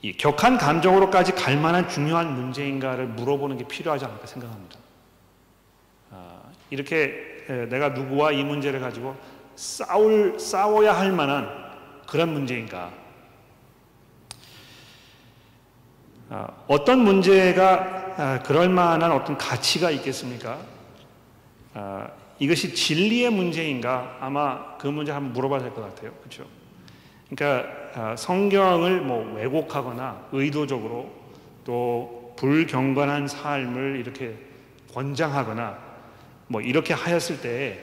[0.01, 4.79] 이 격한 감정으로까지 갈 만한 중요한 문제인가를 물어보는 게 필요하지 않을까 생각합니다.
[6.09, 9.15] 아, 이렇게 내가 누구와 이 문제를 가지고
[9.55, 11.47] 싸울 싸워야 할 만한
[12.07, 12.91] 그런 문제인가?
[16.31, 20.57] 어, 어떤 문제가 아, 그럴 만한 어떤 가치가 있겠습니까?
[22.35, 24.17] 아, 이것이 진리의 문제인가?
[24.19, 26.11] 아마 그 문제 한번 물어봐야 될 것 같아요.
[26.19, 26.45] 그렇죠?
[27.29, 31.11] 그러니까 아, 성경을 뭐 왜곡하거나 의도적으로
[31.63, 34.35] 또 불경건한 삶을 이렇게
[34.93, 35.77] 권장하거나
[36.47, 37.79] 뭐 이렇게 하였을 때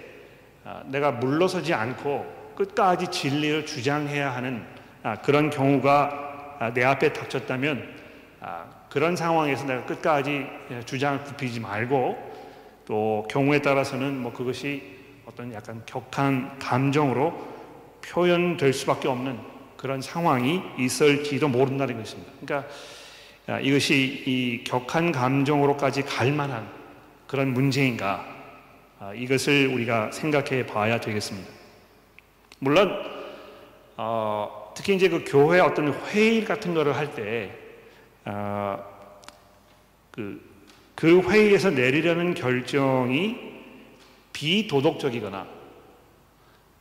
[0.86, 4.64] 내가 물러서지 않고 끝까지 진리를 주장해야 하는
[5.24, 8.02] 그런 경우가 내 앞에 닥쳤다면
[8.40, 10.46] 아, 그런 상황에서 내가 끝까지
[10.84, 12.31] 주장을 굽히지 말고
[12.86, 14.82] 또 경우에 따라서는 뭐 그것이
[15.26, 17.32] 어떤 약간 격한 감정으로
[18.04, 19.38] 표현될 수밖에 없는
[19.76, 22.32] 그런 상황이 있을지도 모른다는 것입니다.
[22.40, 22.72] 그러니까
[23.46, 26.68] 아, 이것이 이 격한 감정으로까지 갈 만한
[27.26, 28.26] 그런 문제인가
[29.00, 31.50] 아, 이것을 우리가 생각해 봐야 되겠습니다.
[32.60, 32.92] 물론
[33.96, 37.52] 어, 특히 이제 그 교회 어떤 회의 같은 거를 할때
[38.24, 38.78] 아,
[40.12, 40.51] 그,
[41.02, 43.36] 그 회의에서 내리려는 결정이
[44.32, 45.48] 비도덕적이거나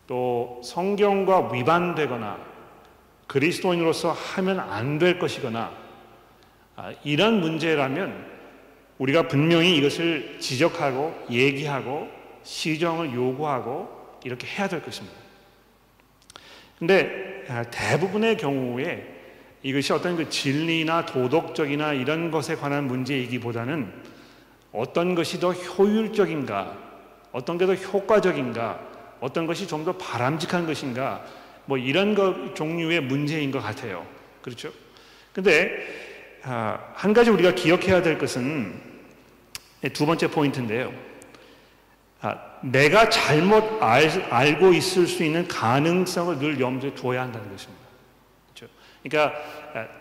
[0.06, 2.38] 또 성경과 위반되거나
[3.26, 5.76] 그리스도인으로서 하면 안 될 것이거나
[6.76, 8.28] 아, 이런 문제라면
[9.00, 12.08] 우리가 분명히 이것을 지적하고 얘기하고
[12.44, 15.18] 시정을 요구하고 이렇게 해야 될 것입니다.
[16.78, 19.20] 근데 아, 대부분의 경우에
[19.64, 24.11] 이것이 어떤 그 진리나 도덕적이나 이런 것에 관한 문제이기보다는
[24.72, 26.78] 어떤 것이 더 효율적인가,
[27.32, 28.80] 어떤 게 더 효과적인가,
[29.20, 31.24] 어떤 것이 좀 더 바람직한 것인가,
[31.66, 34.06] 뭐 이런 것 종류의 문제인 것 같아요.
[34.42, 34.72] 그렇죠?
[35.34, 35.72] 근데
[36.44, 38.74] 아, 한 가지 우리가 기억해야 될 것은
[39.94, 40.92] 두 번째 포인트인데요.
[42.22, 47.82] 아, 내가 잘못 알, 알고 있을 수 있는 가능성을 늘 염두에 두어야 한다는 것입니다.
[49.04, 49.34] 그러니까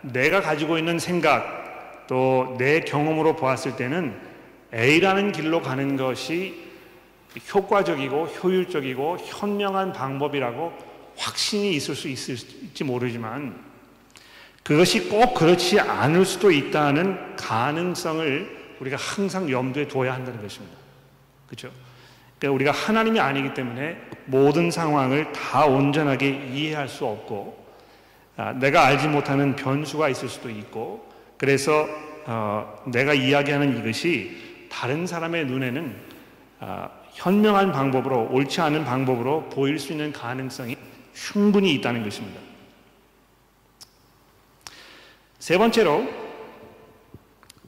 [0.02, 4.18] 내가 가지고 있는 생각 또 내 경험으로 보았을 때는
[4.72, 6.70] A라는 길로 가는 것이
[7.52, 10.72] 효과적이고 효율적이고 현명한 방법이라고
[11.16, 13.70] 확신이 있을 수 있을지 모르지만
[14.62, 20.76] 그것이 꼭 그렇지 않을 수도 있다는 가능성을 우리가 항상 염두에 둬야 한다는 것입니다.
[21.46, 21.70] 그렇죠?
[22.38, 27.60] 그러니까 우리가 하나님이 아니기 때문에 모든 상황을 다 온전하게 이해할 수 없고
[28.36, 31.06] 아, 내가 알지 못하는 변수가 있을 수도 있고
[31.36, 31.86] 그래서
[32.26, 36.00] 어, 내가 이야기하는 이것이 다른 사람의 눈에는
[36.60, 40.76] 어, 현명한 방법으로 옳지 않은 방법으로 보일 수 있는 가능성이
[41.12, 42.40] 충분히 있다는 것입니다.
[45.38, 46.06] 세 번째로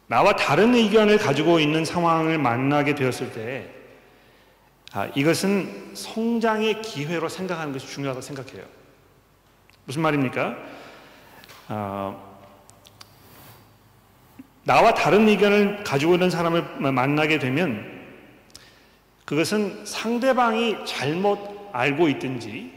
[0.07, 3.71] 나와 다른 의견을 가지고 있는 상황을 만나게 되었을 때
[4.93, 8.65] 아, 이것은 성장의 기회로 생각하는 것이 중요하다고 생각해요.
[9.85, 10.57] 무슨 말입니까?
[11.69, 12.32] 어,
[14.64, 17.90] 나와 다른 의견을 가지고 있는 사람을 만나게 되면
[19.25, 22.72] 그것은 상대방이 잘못 알고 있든지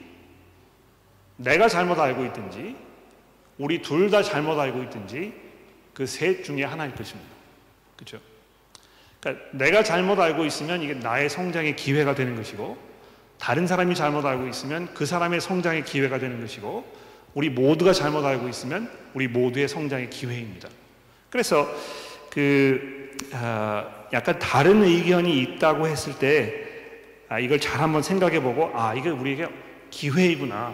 [1.37, 2.75] 내가 잘못 알고 있든지
[3.57, 5.33] 우리 둘 다 잘못 알고 있든지
[5.93, 7.29] 그 셋 중에 하나일 것입니다.
[7.95, 8.19] 그렇죠?
[9.19, 12.77] 그러니까 내가 잘못 알고 있으면 이게 나의 성장의 기회가 되는 것이고
[13.37, 16.85] 다른 사람이 잘못 알고 있으면 그 사람의 성장의 기회가 되는 것이고
[17.33, 20.69] 우리 모두가 잘못 알고 있으면 우리 모두의 성장의 기회입니다.
[21.35, 21.67] 그래서
[22.29, 26.65] 그 아, 약간 다른 의견이 있다고 했을 때
[27.27, 29.49] 아, 이걸 잘 한번 생각해보고 아 이게 우리에게
[29.89, 30.73] 기회이구나.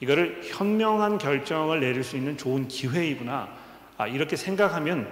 [0.00, 3.48] 이거를 현명한 결정을 내릴 수 있는 좋은 기회이구나.
[3.96, 5.08] 아, 이렇게 생각하면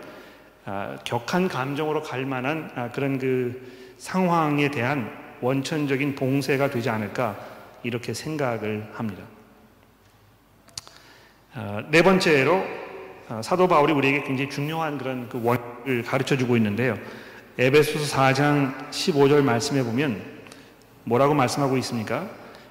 [0.65, 5.09] 아, 격한 감정으로 갈 만한 아, 그런 그 상황에 대한
[5.41, 7.39] 원천적인 봉쇄가 되지 않을까
[7.85, 9.23] 이렇게 생각을 합니다.
[11.55, 12.84] 어, 네 번째로 어,
[13.43, 16.99] 사도 바울이 우리에게 굉장히 중요한 그런 그 원을 가르쳐 주고 있는데요.
[17.59, 20.21] 에베소서 4장 15절 말씀해 보면
[21.05, 22.29] 뭐라고 말씀하고 있습니까?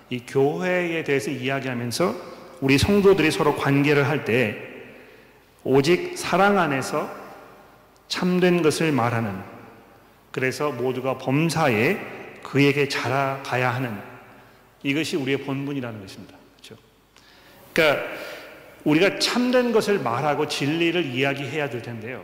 [0.10, 2.16] 이 교회에 대해서 이야기하면서
[2.62, 4.58] 우리 성도들이 서로 관계를 할 때
[5.64, 7.10] 오직 사랑 안에서
[8.10, 9.34] 참된 것을 말하는
[10.32, 11.98] 그래서 모두가 범사에
[12.44, 13.98] 그에게 자라가야 하는
[14.84, 16.36] 이것이 우리의 본분이라는 것입니다.
[16.58, 16.76] 그렇죠?
[17.72, 18.04] 그러니까
[18.86, 22.24] 우리가 참된 것을 말하고 진리를 이야기해야 될 텐데요.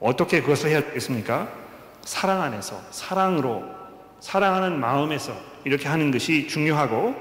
[0.00, 1.48] 어떻게 그것을 해야 되겠습니까?
[2.04, 3.64] 사랑 안에서, 사랑으로,
[4.20, 5.32] 사랑하는 마음에서
[5.64, 7.14] 이렇게 하는 것이 중요하고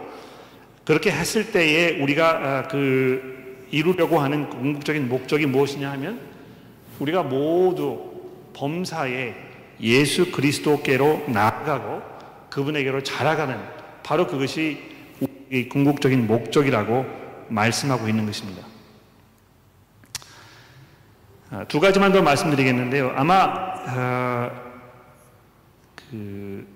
[0.85, 6.19] 그렇게 했을 때에 우리가 아, 그 이루려고 하는 궁극적인 목적이 무엇이냐 하면
[6.99, 8.11] 우리가 모두
[8.53, 9.35] 범사에
[9.81, 12.01] 예수 그리스도께로 나아가고
[12.49, 13.57] 그분에게로 자라가는
[14.03, 14.79] 바로 그것이
[15.69, 18.65] 궁극적인 목적이라고 말씀하고 있는 것입니다.
[21.49, 23.13] 아, 두 가지만 더 말씀드리겠는데요.
[23.15, 23.35] 아마
[23.87, 24.51] 아,
[25.95, 26.67] 그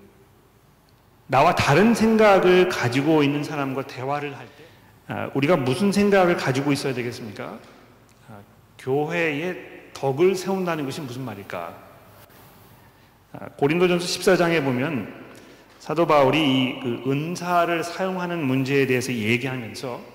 [1.26, 4.64] 나와 다른 생각을 가지고 있는 사람과 대화를 할 때,
[5.08, 7.58] 아, 우리가 무슨 생각을 가지고 있어야 되겠습니까?
[8.28, 8.38] 아,
[8.78, 11.74] 교회에 덕을 세운다는 것이 무슨 말일까?
[13.34, 15.22] 아, 고린도전서 14장에 보면
[15.78, 20.11] 사도 바울이 이 그 은사를 사용하는 문제에 대해서 얘기하면서 아,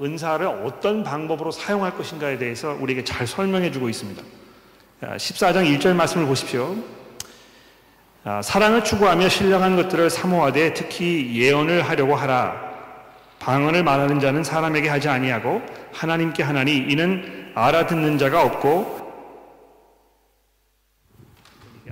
[0.00, 4.22] 은사를 어떤 방법으로 사용할 것인가에 대해서 우리에게 잘 설명해 주고 있습니다.
[5.02, 6.76] 14장 1절 말씀을 보십시오.
[8.24, 12.68] 아, 사랑을 추구하며 신령한 것들을 사모하되 특히 예언을 하려고 하라.
[13.38, 15.62] 방언을 말하는 자는 사람에게 하지 아니하고
[15.92, 18.98] 하나님께 하나니 이는 알아듣는 자가 없고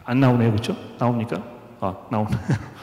[0.05, 0.77] 안 나오네요, 그렇죠?
[0.99, 1.43] 나옵니까?
[1.81, 2.31] 아, 나오네.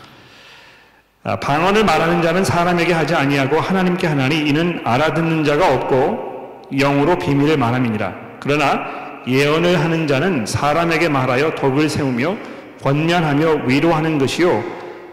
[1.26, 7.58] 아, 방언을 말하는 자는 사람에게 하지 아니하고 하나님께 하나니 이는 알아듣는 자가 없고 영으로 비밀을
[7.58, 8.14] 말함이니라.
[8.42, 12.36] 그러나 예언을 하는 자는 사람에게 말하여 덕을 세우며
[12.82, 14.62] 권면하며 위로하는 것이요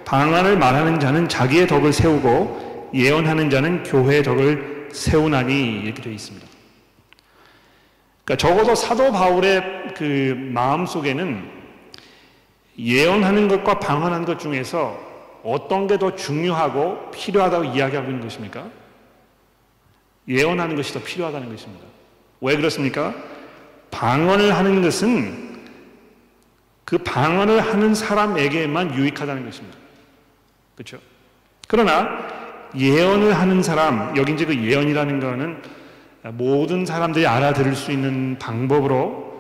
[0.05, 6.45] 방언을 말하는 자는 자기의 덕을 세우고 예언하는 자는 교회의 덕을 세우나니 이렇게 되어 있습니다.
[8.25, 11.45] 그러니까 적어도 사도 바울의 그 마음 속에는
[12.77, 15.10] 예언하는 것과 방언하는 것 중에서
[15.45, 18.69] 어떤 게 더 중요하고 필요하다고 이야기하고 있는 것입니까?
[20.29, 21.87] 예언하는 것이 더 필요하다는 것입니다.
[22.41, 23.15] 왜 그렇습니까?
[23.91, 25.51] 방언을 하는 것은
[26.85, 29.79] 그 방언을 하는 사람에게만 유익하다는 것입니다.
[30.75, 30.99] 그렇죠?
[31.69, 32.29] 그러나
[32.77, 35.63] 예언을 하는 사람, 여기 이제 그 예언이라는 거는
[36.37, 39.31] 모든 사람들이 알아들을 수 있는 방법으로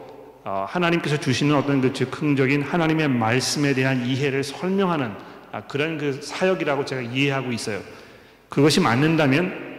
[0.44, 5.14] 어, 하나님께서 주시는 어떤 그 즉흥적인 하나님의 말씀에 대한 이해를 설명하는
[5.52, 7.80] 아, 그런 그 사역이라고 제가 이해하고 있어요.
[8.48, 9.70] 그것이 맞는다면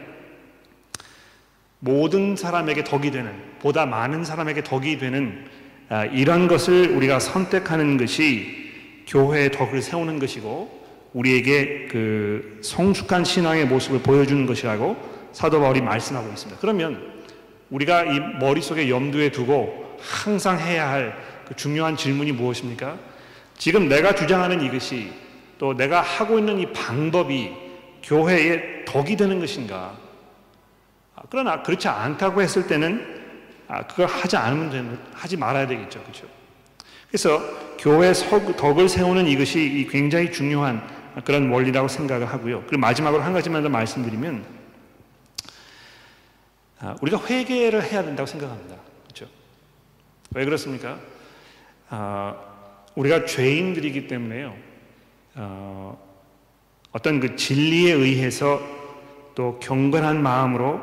[1.79, 5.45] 모든 사람에게 덕이 되는, 보다 많은 사람에게 덕이 되는
[5.89, 8.71] 아, 이런 것을 우리가 선택하는 것이
[9.07, 10.81] 교회의 덕을 세우는 것이고
[11.13, 14.95] 우리에게 그 성숙한 신앙의 모습을 보여주는 것이라고
[15.33, 16.61] 사도 바울이 말씀하고 있습니다.
[16.61, 17.11] 그러면
[17.69, 22.97] 우리가 이 머릿속에 염두에 두고 항상 해야 할 그 중요한 질문이 무엇입니까?
[23.57, 25.11] 지금 내가 주장하는 이것이
[25.61, 27.53] 또 내가 하고 있는 이 방법이
[28.01, 29.95] 교회에 덕이 되는 것인가?
[31.15, 33.21] 아, 그러나 그렇지 않다고 했을 때는
[33.67, 36.01] 아, 그걸 하지 않으면 되는, 하지 말아야 되겠죠.
[36.01, 36.25] 그렇죠?
[37.07, 37.39] 그래서
[37.77, 40.81] 교회 덕을 세우는 이것이 굉장히 중요한
[41.25, 42.63] 그런 원리라고 생각을 하고요.
[42.65, 44.43] 그리고 마지막으로 한 가지만 더 말씀드리면
[46.79, 48.77] 아, 우리가 회개를 해야 된다고 생각합니다.
[49.03, 49.31] 그렇죠?
[50.33, 50.97] 왜 그렇습니까?
[51.89, 52.35] 아,
[52.95, 54.70] 우리가 죄인들이기 때문에요.
[55.35, 55.97] 어,
[56.91, 58.59] 어떤 그 진리에 의해서
[59.35, 60.81] 또 경건한 마음으로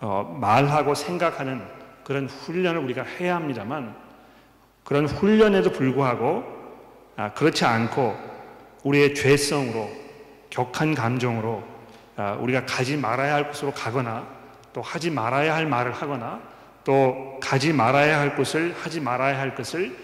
[0.00, 1.62] 어, 말하고 생각하는
[2.04, 3.94] 그런 훈련을 우리가 해야 합니다만
[4.84, 6.44] 그런 훈련에도 불구하고
[7.16, 8.16] 아, 그렇지 않고
[8.84, 9.90] 우리의 죄성으로
[10.50, 11.62] 격한 감정으로
[12.16, 14.26] 아, 우리가 가지 말아야 할 곳으로 가거나
[14.72, 16.40] 또 하지 말아야 할 말을 하거나
[16.84, 19.94] 또 가지 말아야 할 곳을 하지 말아야 할 것을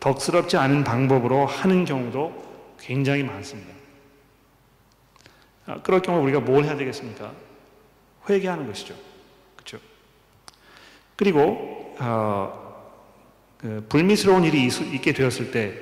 [0.00, 2.49] 덕스럽지 않은 방법으로 하는 경우도
[2.80, 3.72] 굉장히 많습니다.
[5.66, 7.32] 아, 그럴 경우 우리가 뭘 해야 되겠습니까?
[8.28, 8.94] 회개하는 것이죠.
[11.20, 12.94] 그리고 어,
[13.58, 15.78] 그 불미스러운 일이 있, 게 되었을 때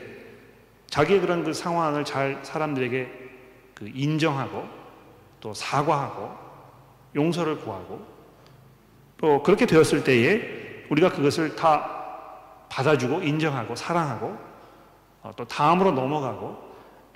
[0.88, 3.12] 자기의 그런 그 상황을 잘 사람들에게
[3.74, 4.66] 그 인정하고
[5.38, 6.37] 또 사과하고
[7.14, 8.04] 용서를 구하고
[9.18, 14.37] 또 그렇게 되었을 때에 우리가 그것을 다 받아주고 인정하고 사랑하고
[15.22, 16.67] 어, 또 다음으로 넘어가고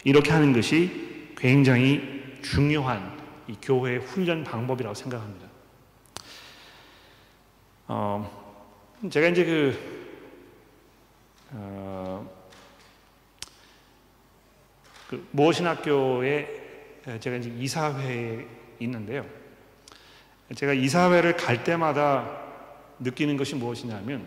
[0.04, 5.48] 이렇게 하는 것이 굉장히 중요한 이 교회의 훈련 방법이라고 생각합니다.
[7.88, 9.78] 어, 제가 이제 그,
[11.50, 12.30] 어,
[15.08, 16.62] 그 모신학교에
[17.20, 18.46] 제가 이제 이사회에
[18.80, 19.26] 있는데요.
[20.54, 22.42] 제가 이사회를 갈 때마다
[22.98, 24.26] 느끼는 것이 무엇이냐면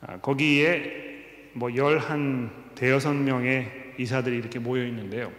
[0.00, 5.32] 아, 거기에 뭐 열한 대여섯 명의 이사들이 이렇게 모여 있는데요.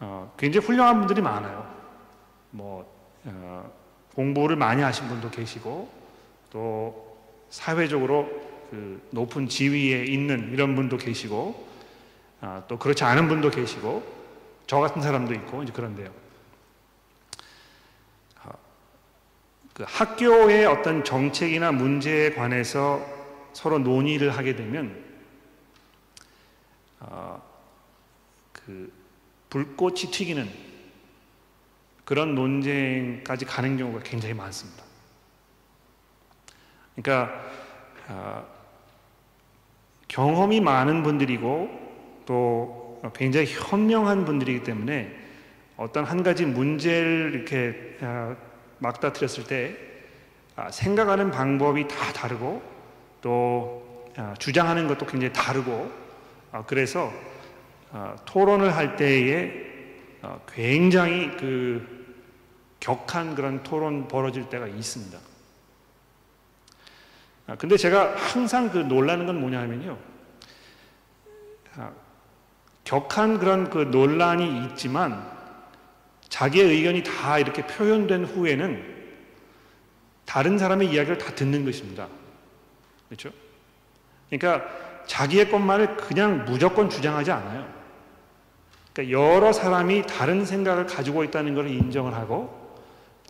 [0.00, 1.74] 어, 굉장히 훌륭한 분들이 많아요.
[2.50, 2.92] 뭐
[3.24, 3.72] 어,
[4.14, 5.90] 공부를 많이 하신 분도 계시고
[6.50, 7.18] 또
[7.50, 8.28] 사회적으로
[8.70, 11.68] 그 높은 지위에 있는 이런 분도 계시고
[12.40, 14.02] 아, 또 그렇지 않은 분도 계시고
[14.66, 16.10] 저 같은 사람도 있고 이제 그런데요.
[18.42, 18.52] 아,
[19.74, 23.04] 그 학교의 어떤 정책이나 문제에 관해서
[23.52, 25.07] 서로 논의를 하게 되면
[27.00, 27.40] 아,
[28.52, 28.92] 그
[29.50, 30.48] 불꽃이 튀기는
[32.04, 34.82] 그런 논쟁까지 가는 경우가 굉장히 많습니다.
[36.96, 37.32] 그러니까
[38.08, 38.46] 어,
[40.08, 45.14] 경험이 많은 분들이고 또 굉장히 현명한 분들이기 때문에
[45.76, 48.36] 어떤 한 가지 문제를 이렇게 어,
[48.78, 49.76] 막다트렸을 때
[50.56, 52.62] 아, 생각하는 방법이 다 다르고
[53.20, 55.97] 또 아, 주장하는 것도 굉장히 다르고 아,
[56.66, 57.12] 그래서
[58.24, 59.66] 토론을 할 때에
[60.52, 61.98] 굉장히 그
[62.80, 65.18] 격한 그런 토론 벌어질 때가 있습니다.
[67.58, 69.98] 근데 제가 항상 그 놀라는 건 뭐냐 하면요.
[72.84, 75.30] 격한 그런 그 논란이 있지만
[76.28, 78.98] 자기의 의견이 다 이렇게 표현된 후에는
[80.24, 82.06] 다른 사람의 이야기를 다 듣는 것입니다.
[83.08, 83.30] 그렇죠?
[84.28, 87.66] 그러니까 자기의 것만을 그냥 무조건 주장하지 않아요.
[88.92, 92.76] 그러니까 여러 사람이 다른 생각을 가지고 있다는 것을 인정을 하고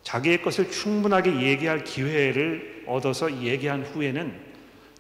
[0.03, 4.49] 자기의 것을 충분하게 얘기할 기회를 얻어서 얘기한 후에는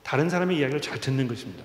[0.03, 1.64] 다른 사람의 이야기를 잘 듣는 것입니다.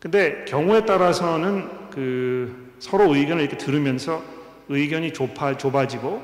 [0.00, 4.22] 근데 경우에 따라서는 그 서로 의견을 이렇게 들으면서
[4.68, 6.22] 의견이 좁아, 좁아지고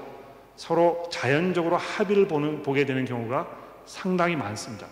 [0.56, 3.48] 서로 자연적으로 합의를 보는, 보게 되는 경우가
[3.86, 4.86] 상당히 많습니다.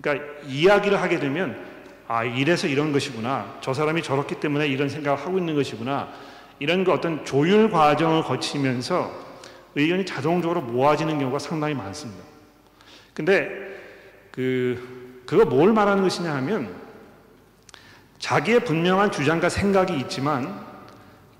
[0.00, 1.64] 그러니까 이야기를 하게 되면
[2.08, 3.58] 아, 이래서 이런 것이구나.
[3.60, 6.08] 저 사람이 저렇기 때문에 이런 생각을 하고 있는 것이구나.
[6.58, 9.10] 이런 그 어떤 조율 과정을 거치면서
[9.74, 12.24] 의견이 자동적으로 모아지는 경우가 상당히 많습니다.
[13.12, 13.50] 근데
[14.30, 16.74] 그, 그거 뭘 말하는 것이냐 하면
[18.18, 20.64] 자기의 분명한 주장과 생각이 있지만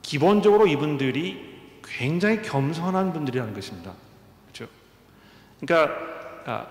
[0.03, 3.93] 기본적으로 이분들이 굉장히 겸손한 분들이라는 것입니다.
[4.45, 4.71] 그렇죠?
[5.61, 5.95] 그러니까
[6.45, 6.67] 아,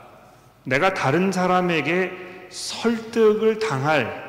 [0.66, 2.11] 내가 다른 사람에게
[2.49, 4.26] 설득을 당할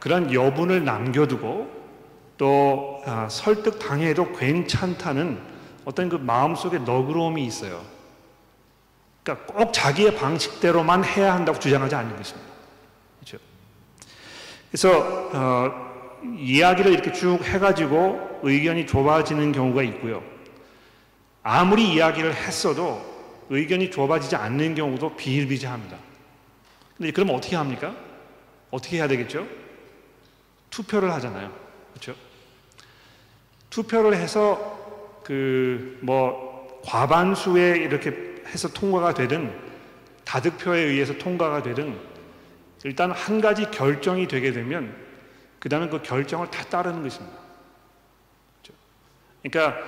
[0.00, 1.72] 그런 여분을 남겨두고
[2.36, 5.38] 또 아, 설득 당해도 괜찮다는
[5.84, 7.82] 어떤 그 마음속에 너그러움이 있어요.
[9.22, 12.48] 그러니까 꼭 자기의 방식대로만 해야 한다고 주장하지 않는 것입니다.
[13.20, 13.38] 그렇죠?
[14.70, 20.22] 그래서 어, 이야기를 이렇게 쭉 해가지고 의견이 좁아지는 경우가 있고요.
[21.42, 23.13] 아무리 이야기를 했어도
[23.56, 25.96] 의견이 좁아지지 않는 경우도 비일비재합니다.
[26.96, 27.94] 근데 그러면 어떻게 합니까?
[28.70, 29.46] 어떻게 해야 되겠죠?
[30.70, 31.52] 투표를 하잖아요.
[31.92, 32.14] 그렇죠?
[33.70, 39.58] 투표를 해서 그 뭐 과반수에 이렇게 해서 통과가 되든
[40.24, 41.98] 다득표에 의해서 통과가 되든
[42.84, 44.94] 일단 한 가지 결정이 되게 되면
[45.58, 47.38] 그 다음에 그 결정을 다 따르는 것입니다.
[48.62, 48.78] 그렇죠?
[49.42, 49.80] 그러니까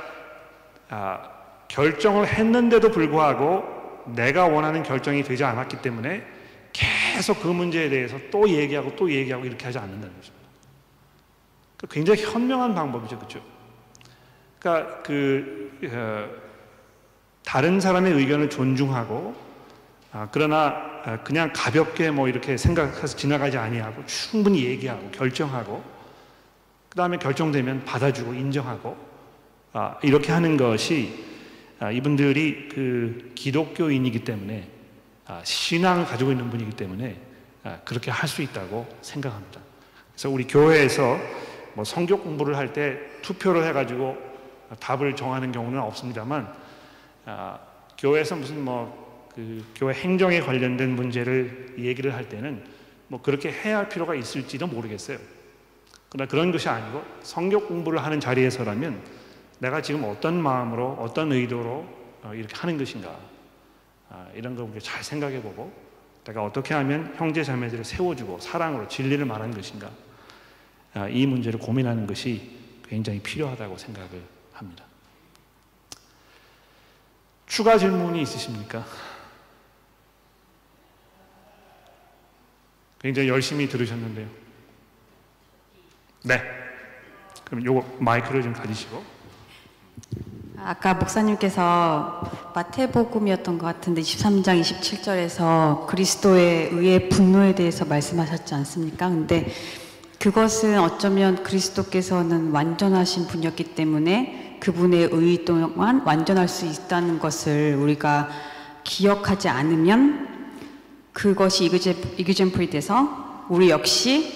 [0.89, 1.36] 아,
[1.69, 3.65] 결정을 했는데도 불구하고
[4.07, 6.25] 내가 원하는 결정이 되지 않았기 때문에
[6.73, 10.47] 계속 그 문제에 대해서 또 얘기하고 또 얘기하고 이렇게 하지 않는다는 것입니다.
[11.77, 13.41] 그 굉장히 현명한 방법이죠, 그렇죠?
[14.59, 16.29] 그러니까 그 어,
[17.45, 19.35] 다른 사람의 의견을 존중하고
[20.13, 25.85] 아, 그러나 아, 그냥 가볍게 뭐 이렇게 생각해서 지나가지 아니하고 충분히 얘기하고 결정하고
[26.89, 28.97] 그 다음에 결정되면 받아주고 인정하고
[29.73, 31.36] 아, 이렇게 하는 것이 아,
[31.93, 34.69] 이분들이 그 기독교인이기 때문에
[35.27, 37.21] 아, 신앙을 가지고 있는 분이기 때문에
[37.65, 39.61] 아, 그렇게 할 수 있다고 생각합니다.
[40.13, 41.19] 그래서 우리 교회에서
[41.75, 44.17] 뭐 성경 공부를 할 때 투표를 해가지고
[44.81, 46.53] 답을 정하는 경우는 없습니다만
[47.27, 47.59] 아,
[47.99, 49.07] 교회에서 무슨 뭐
[49.37, 52.65] 그 교회 행정에 관련된 문제를 얘기를 할 때는
[53.09, 55.19] 뭐 그렇게 해야 할 필요가 있을지도 모르겠어요.
[56.09, 58.99] 그러나 그런 것이 아니고 성경 공부를 하는 자리에서라면
[59.59, 61.87] 내가 지금 어떤 마음으로 어떤 의도로
[62.23, 63.19] 어, 이렇게 하는 것인가
[64.11, 65.73] 아, 이런 거잘 생각해 보고
[66.25, 69.91] 내가 어떻게 하면 형제 자매들을 세워주고 사랑으로 진리를 말하는 것인가
[70.95, 74.85] 아, 이 문제를 고민하는 것이 굉장히 필요하다고 생각을 합니다.
[77.47, 78.85] 추가 질문이 있으십니까?
[83.01, 84.29] 굉장히 열심히 들으셨는데요.
[86.25, 86.43] 네.
[87.45, 89.16] 그럼 요거 마이크를 좀 가지시고.
[90.59, 92.23] 아까 목사님께서
[92.55, 99.09] 마태복음이었던 것 같은데 23장 27절에서 그리스도의 의의 분노에 대해서 말씀하셨지 않습니까?
[99.09, 99.53] 근데
[100.19, 108.31] 그것은 어쩌면 그리스도께서는 완전하신 분이었기 때문에 그분의 의 동안 완전할 수 있다는 것을 우리가
[108.83, 110.27] 기억하지 않으면
[111.13, 111.67] 그것이
[112.19, 114.36] 이그젠플이 돼서 우리 역시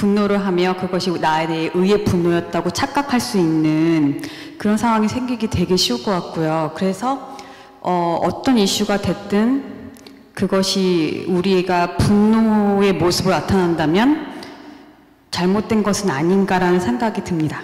[0.00, 4.22] 분노를 하며 그것이 나에 대해 의의 분노였다고 착각할 수 있는
[4.56, 6.72] 그런 상황이 생기기 되게 쉬울 것 같고요.
[6.74, 7.36] 그래서
[7.82, 9.92] 어, 어떤 이슈가 됐든
[10.32, 14.40] 그것이 우리가 분노의 모습으로 나타난다면
[15.30, 17.60] 잘못된 것은 아닌가라는 생각이 듭니다.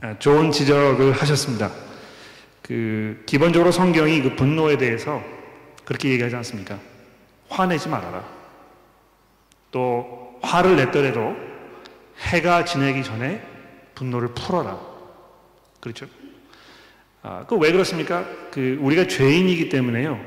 [0.00, 1.70] 아, 좋은 지적을 하셨습니다.
[2.62, 5.22] 그 기본적으로 성경이 그 분노에 대해서
[5.84, 6.91] 그렇게 얘기하지 않습니까?
[7.52, 8.24] 화내지 말아라.
[9.70, 11.36] 또 화를 냈더라도
[12.18, 13.42] 해가 지내기 전에
[13.94, 14.78] 분노를 풀어라.
[15.80, 16.06] 그렇죠?
[17.22, 18.24] 아, 그 왜 그렇습니까?
[18.50, 20.20] 그 우리가 죄인이기 때문에요.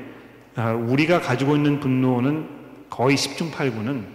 [0.56, 4.06] 아, 우리가 가지고 있는 분노는 거의 10중 8구는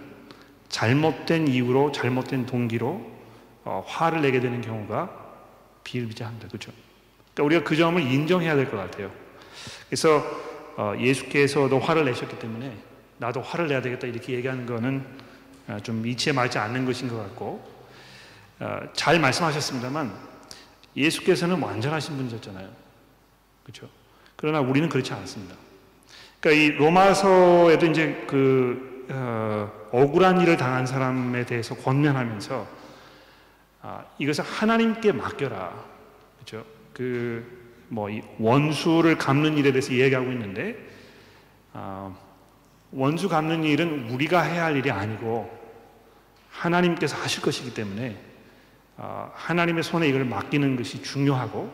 [0.68, 3.12] 잘못된 이유로 잘못된 동기로
[3.64, 5.10] 어, 화를 내게 되는 경우가
[5.84, 6.48] 비일비재합니다.
[6.48, 6.72] 그렇죠?
[7.34, 9.10] 그러니까 우리가 그 점을 인정해야 될 것 같아요.
[9.88, 10.24] 그래서
[10.76, 12.72] 어, 예수께서도 화를 내셨기 때문에
[13.22, 15.06] 나도 화를 내야 되겠다 이렇게 얘기하는 거는
[15.68, 17.64] 어, 좀 이치에 맞지 않는 것인 것 같고
[18.58, 20.12] 어, 잘 말씀하셨습니다만
[20.96, 22.68] 예수께서는 완전하신 분이셨잖아요.
[23.62, 23.88] 그렇죠?
[24.34, 25.54] 그러나 우리는 그렇지 않습니다.
[26.40, 32.66] 그러니까 이 로마서에도 이제 그 어, 억울한 일을 당한 사람에 대해서 권면하면서
[33.82, 35.72] 아, 이것을 하나님께 맡겨라.
[36.36, 36.66] 그렇죠?
[36.94, 38.10] 그뭐
[38.40, 40.76] 원수를 갚는 일에 대해서 이야기하고 있는데
[41.72, 42.12] 아,
[42.92, 45.50] 원수 갚는 일은 우리가 해야 할 일이 아니고
[46.50, 48.16] 하나님께서 하실 것이기 때문에
[48.98, 51.72] 아, 하나님의 손에 이걸 맡기는 것이 중요하고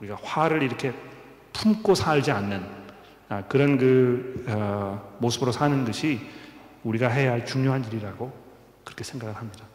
[0.00, 0.92] 우리가 화를 이렇게
[1.52, 2.66] 품고 살지 않는
[3.28, 6.20] 아, 그런 그 어, 모습으로 사는 것이
[6.82, 8.32] 우리가 해야 할 중요한 일이라고
[8.84, 9.66] 그렇게 생각을 합니다.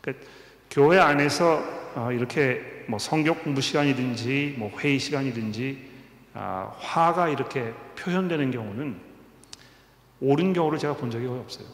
[0.00, 0.24] 그러니까
[0.70, 1.60] 교회 안에서
[1.96, 5.90] 어, 이렇게 뭐 성경 공부 시간이든지 뭐 회의 시간이든지
[6.34, 9.09] 아, 화가 이렇게 표현되는 경우는
[10.20, 11.66] 옳은 경우를 제가 본 적이 거의 없어요.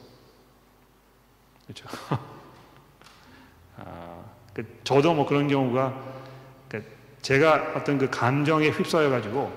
[1.64, 1.88] 그렇죠?
[3.78, 4.24] 아,
[4.54, 6.14] 그 저도 뭐 그런 경우가
[6.68, 6.84] 그
[7.22, 9.52] 제가 어떤 그 감정에 휩싸여 가지고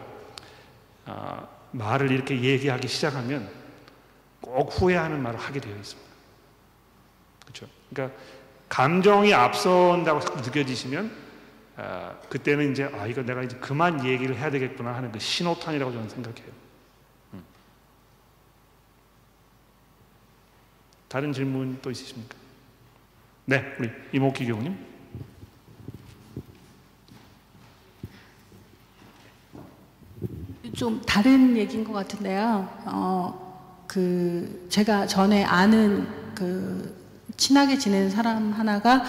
[1.05, 3.49] 아, 말을 이렇게 얘기하기 시작하면
[4.41, 6.09] 꼭 후회하는 말을 하게 되어 있습니다.
[7.45, 7.67] 그렇죠?
[7.89, 8.17] 그러니까
[8.67, 11.29] 감정이 앞선다고 느껴지시면
[11.77, 16.09] 아, 그때는 이제 아 이거 내가 이제 그만 얘기를 해야 되겠구나 하는 그 신호탄이라고 저는
[16.09, 16.68] 생각해요.
[21.09, 22.35] 다른 질문 또 있으십니까?
[23.45, 24.77] 네, 우리 이모기 교우님.
[30.75, 32.69] 좀 다른 얘기인 것 같은데요.
[32.85, 36.95] 어, 그 제가 전에 아는 그
[37.37, 39.03] 친하게 지내는 사람 하나가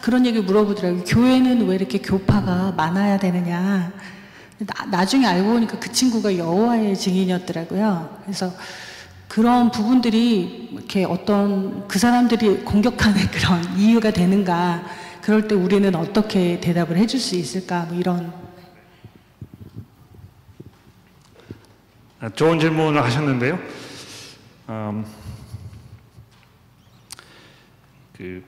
[0.00, 1.02] 그런 얘기 물어보더라고요.
[1.02, 3.92] 교회는 왜 이렇게 교파가 많아야 되느냐.
[4.58, 8.20] 나, 나중에 알고 보니까 그 친구가 여호와의 증인이었더라고요.
[8.22, 8.52] 그래서
[9.30, 14.82] 그런 부분들이 이렇게 어떤 그 사람들이 공격하는 그런 이유가 되는가.
[15.22, 17.84] 그럴 때 우리는 어떻게 대답을 해줄 수 있을까.
[17.84, 18.32] 뭐 이런
[22.18, 23.58] 아, 좋은 질문을 하셨는데요.
[24.68, 25.06] 음,
[28.16, 28.44] 그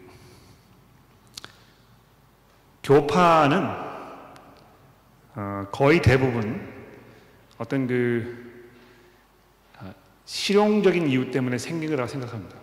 [2.83, 3.69] 교파는
[5.37, 6.61] 어, 거의 대부분
[7.57, 8.42] 어떤 그 아,
[10.25, 12.57] 실용적인 이유 때문에 생긴 거라고 생각합니다.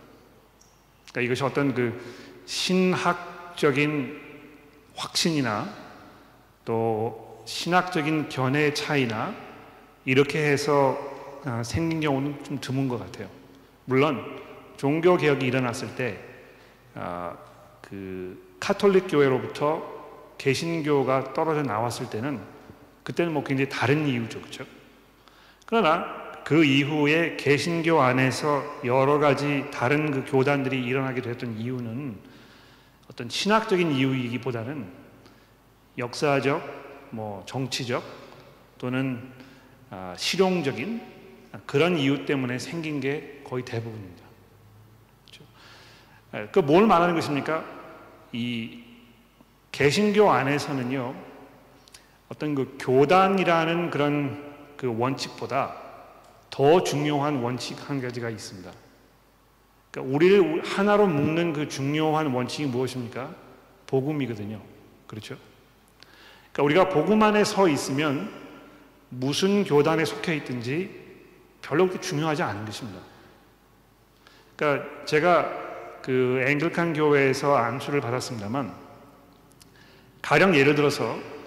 [1.11, 1.99] 그러니까 이것이 어떤 그
[2.45, 4.19] 신학적인
[4.95, 5.69] 확신이나
[6.65, 9.33] 또 신학적인 견해 차이나
[10.05, 10.97] 이렇게 해서
[11.45, 13.29] 아, 생긴 경우는 좀 드문 것 같아요.
[13.85, 14.39] 물론
[14.77, 16.19] 종교 개혁이 일어났을 때
[16.95, 17.35] 아,
[17.81, 22.39] 그 카톨릭 교회로부터 개신교가 떨어져 나왔을 때는
[23.03, 24.65] 그때는 뭐 굉장히 다른 이유죠, 그렇죠?
[25.65, 32.17] 그러나 그 이후에 개신교 안에서 여러 가지 다른 그 교단들이 일어나게 됐던 이유는
[33.09, 34.87] 어떤 신학적인 이유이기보다는
[35.97, 38.03] 역사적, 뭐 정치적
[38.77, 39.31] 또는
[39.89, 41.01] 아, 실용적인
[41.65, 44.23] 그런 이유 때문에 생긴 게 거의 대부분입니다.
[46.51, 46.87] 그뭘 그렇죠?
[46.87, 47.65] 말하는 것입니까?
[48.31, 48.83] 이
[49.71, 51.15] 개신교 안에서는요,
[52.29, 55.88] 어떤 그 교단이라는 그런 그 원칙보다
[56.49, 58.71] 더 중요한 원칙 한 가지가 있습니다.
[59.91, 63.33] 그러니까 우리를 하나로 묶는 그 중요한 원칙이 무엇입니까?
[63.87, 64.61] 복음이거든요.
[65.07, 65.35] 그렇죠?
[66.51, 68.31] 그러니까 우리가 복음 안에 서 있으면
[69.09, 70.89] 무슨 교단에 속해 있든지
[71.61, 72.99] 별로 그렇게 중요하지 않은 것입니다.
[74.55, 75.69] 그러니까 제가
[76.01, 78.73] 그 앵글칸 교회에서 안수를 받았습니다만
[80.21, 81.38] 가령 예를 들어서 아,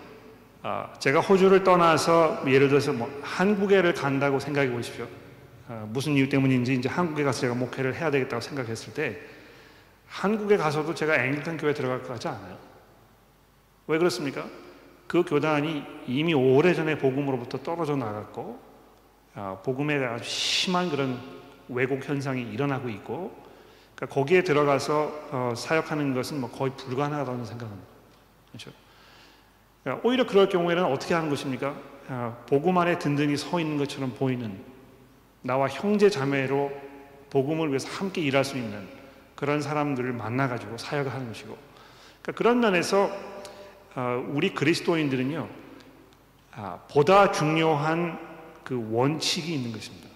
[0.99, 5.09] 제가 호주를 떠나서 예를 들어서 뭐 한국에를 간다고 생각해 보십시오.
[5.69, 9.19] 아, 무슨 이유 때문인지 이제 한국에 가서 제가 목회를 해야 되겠다고 생각했을 때
[10.07, 12.59] 한국에 가서도 제가 앵글칸 교회 들어갈 것 같지 않아요.
[13.87, 14.47] 왜 그렇습니까?
[15.07, 18.61] 그 교단이 이미 오래전에 복음으로부터 떨어져 나갔고
[19.35, 21.19] 아, 복음에 아주 심한 그런
[21.69, 23.35] 왜곡 현상이 일어나고 있고
[23.95, 27.89] 그러니까 거기에 들어가서 어, 사역하는 것은 뭐 거의 불가능하다는 생각합니다.
[28.49, 28.71] 그렇죠?
[29.83, 31.75] 그러니까 오히려 그럴 경우에는 어떻게 하는 것입니까?
[32.09, 34.61] 어, 복음 안에 든든히 서 있는 것처럼 보이는
[35.43, 36.73] 나와 형제 자매로
[37.31, 38.87] 복음을 위해서 함께 일할 수 있는
[39.35, 41.57] 그런 사람들을 만나 가지고 사역을 하는 것이고
[42.23, 43.11] 그러니까 그런 면에서
[43.95, 45.49] 어, 우리 그리스도인들은요
[46.55, 48.19] 아, 보다 중요한
[48.63, 50.13] 그 원칙이 있는 것입니다.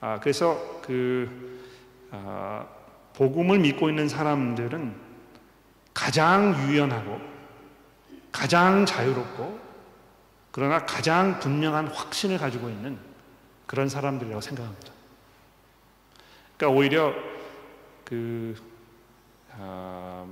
[0.00, 1.60] 아, 그래서 그
[2.12, 2.64] 아,
[3.14, 4.94] 복음을 믿고 있는 사람들은
[5.92, 7.20] 가장 유연하고
[8.32, 9.68] 가장 자유롭고
[10.50, 12.98] 그러나 가장 분명한 확신을 가지고 있는
[13.66, 14.92] 그런 사람들이라고 생각합니다.
[16.56, 17.14] 그러니까 오히려
[18.04, 18.56] 그
[19.52, 20.26] 아,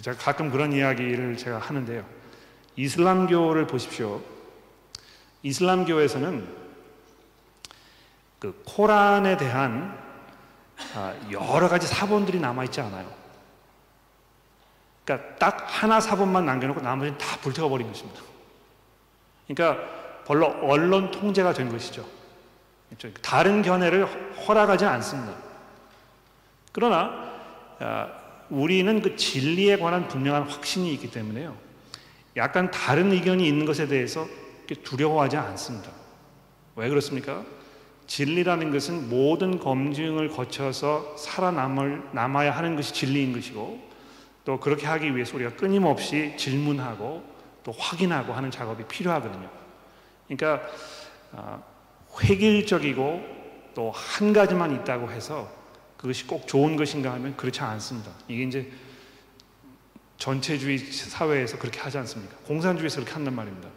[0.00, 2.04] 제가 가끔 그런 이야기를 제가 하는데요.
[2.76, 4.22] 이슬람교를 보십시오.
[5.42, 6.64] 이슬람교에서는
[8.38, 9.98] 그 코란에 대한
[10.94, 13.23] 아, 여러 가지 사본들이 남아 있지 않아요.
[15.04, 18.20] 그러니까 딱 하나 사본만 남겨놓고 나머지는 다 불태워버린 것입니다.
[19.46, 19.84] 그러니까
[20.26, 22.06] 별로 언론 통제가 된 것이죠.
[22.88, 23.12] 그렇죠?
[23.20, 24.06] 다른 견해를
[24.46, 25.34] 허락하지 않습니다.
[26.72, 27.32] 그러나
[27.80, 28.08] 아,
[28.48, 31.56] 우리는 그 진리에 관한 분명한 확신이 있기 때문에요.
[32.36, 34.26] 약간 다른 의견이 있는 것에 대해서
[34.82, 35.90] 두려워하지 않습니다.
[36.76, 37.44] 왜 그렇습니까?
[38.06, 43.93] 진리라는 것은 모든 검증을 거쳐서 살아남을 남아야 하는 것이 진리인 것이고
[44.44, 47.24] 또 그렇게 하기 위해서 우리가 끊임없이 질문하고
[47.62, 49.50] 또 확인하고 하는 작업이 필요하거든요.
[50.28, 50.66] 그러니까
[51.32, 51.62] 아,
[52.22, 53.34] 획일적이고
[53.74, 55.50] 또 한 가지만 있다고 해서
[55.96, 58.12] 그것이 꼭 좋은 것인가 하면 그렇지 않습니다.
[58.28, 58.70] 이게 이제
[60.18, 62.36] 전체주의 사회에서 그렇게 하지 않습니까?
[62.46, 63.68] 공산주의에서 그렇게 한단 말입니다.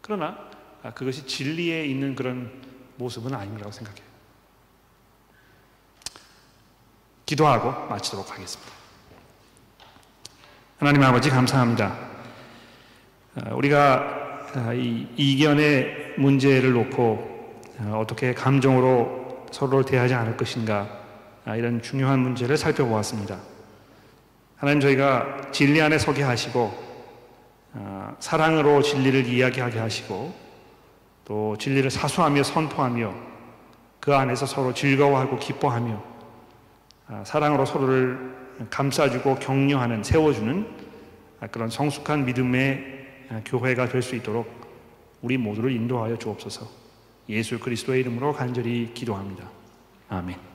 [0.00, 0.38] 그러나
[0.82, 2.62] 아, 그것이 진리에 있는 그런
[2.96, 4.04] 모습은 아니라고 생각해요.
[7.24, 8.81] 기도하고 마치도록 하겠습니다.
[10.82, 11.96] 하나님 아버지 감사합니다.
[13.36, 17.62] 아, 우리가 아, 이 이견의 문제를 놓고
[17.92, 20.88] 어떻게 감정으로 서로를 대하지 않을 것인가
[21.56, 23.38] 이런 중요한 문제를 살펴보았습니다.
[24.56, 26.74] 하나님 저희가 진리 안에 서게 하시고
[28.18, 30.34] 사랑으로 진리를 이야기하게 하시고
[31.24, 33.14] 또 진리를 사수하며 선포하며
[34.00, 36.02] 그 안에서 서로 즐거워하고 기뻐하며
[37.06, 40.66] 아, 사랑으로 서로를 감싸주고 격려하는 세워주는
[41.50, 43.02] 그런 성숙한 믿음의
[43.44, 44.46] 교회가 될 수 있도록
[45.22, 46.68] 우리 모두를 인도하여 주옵소서.
[47.28, 49.48] 예수 그리스도의 이름으로 간절히 기도합니다.
[50.08, 50.51] 아멘.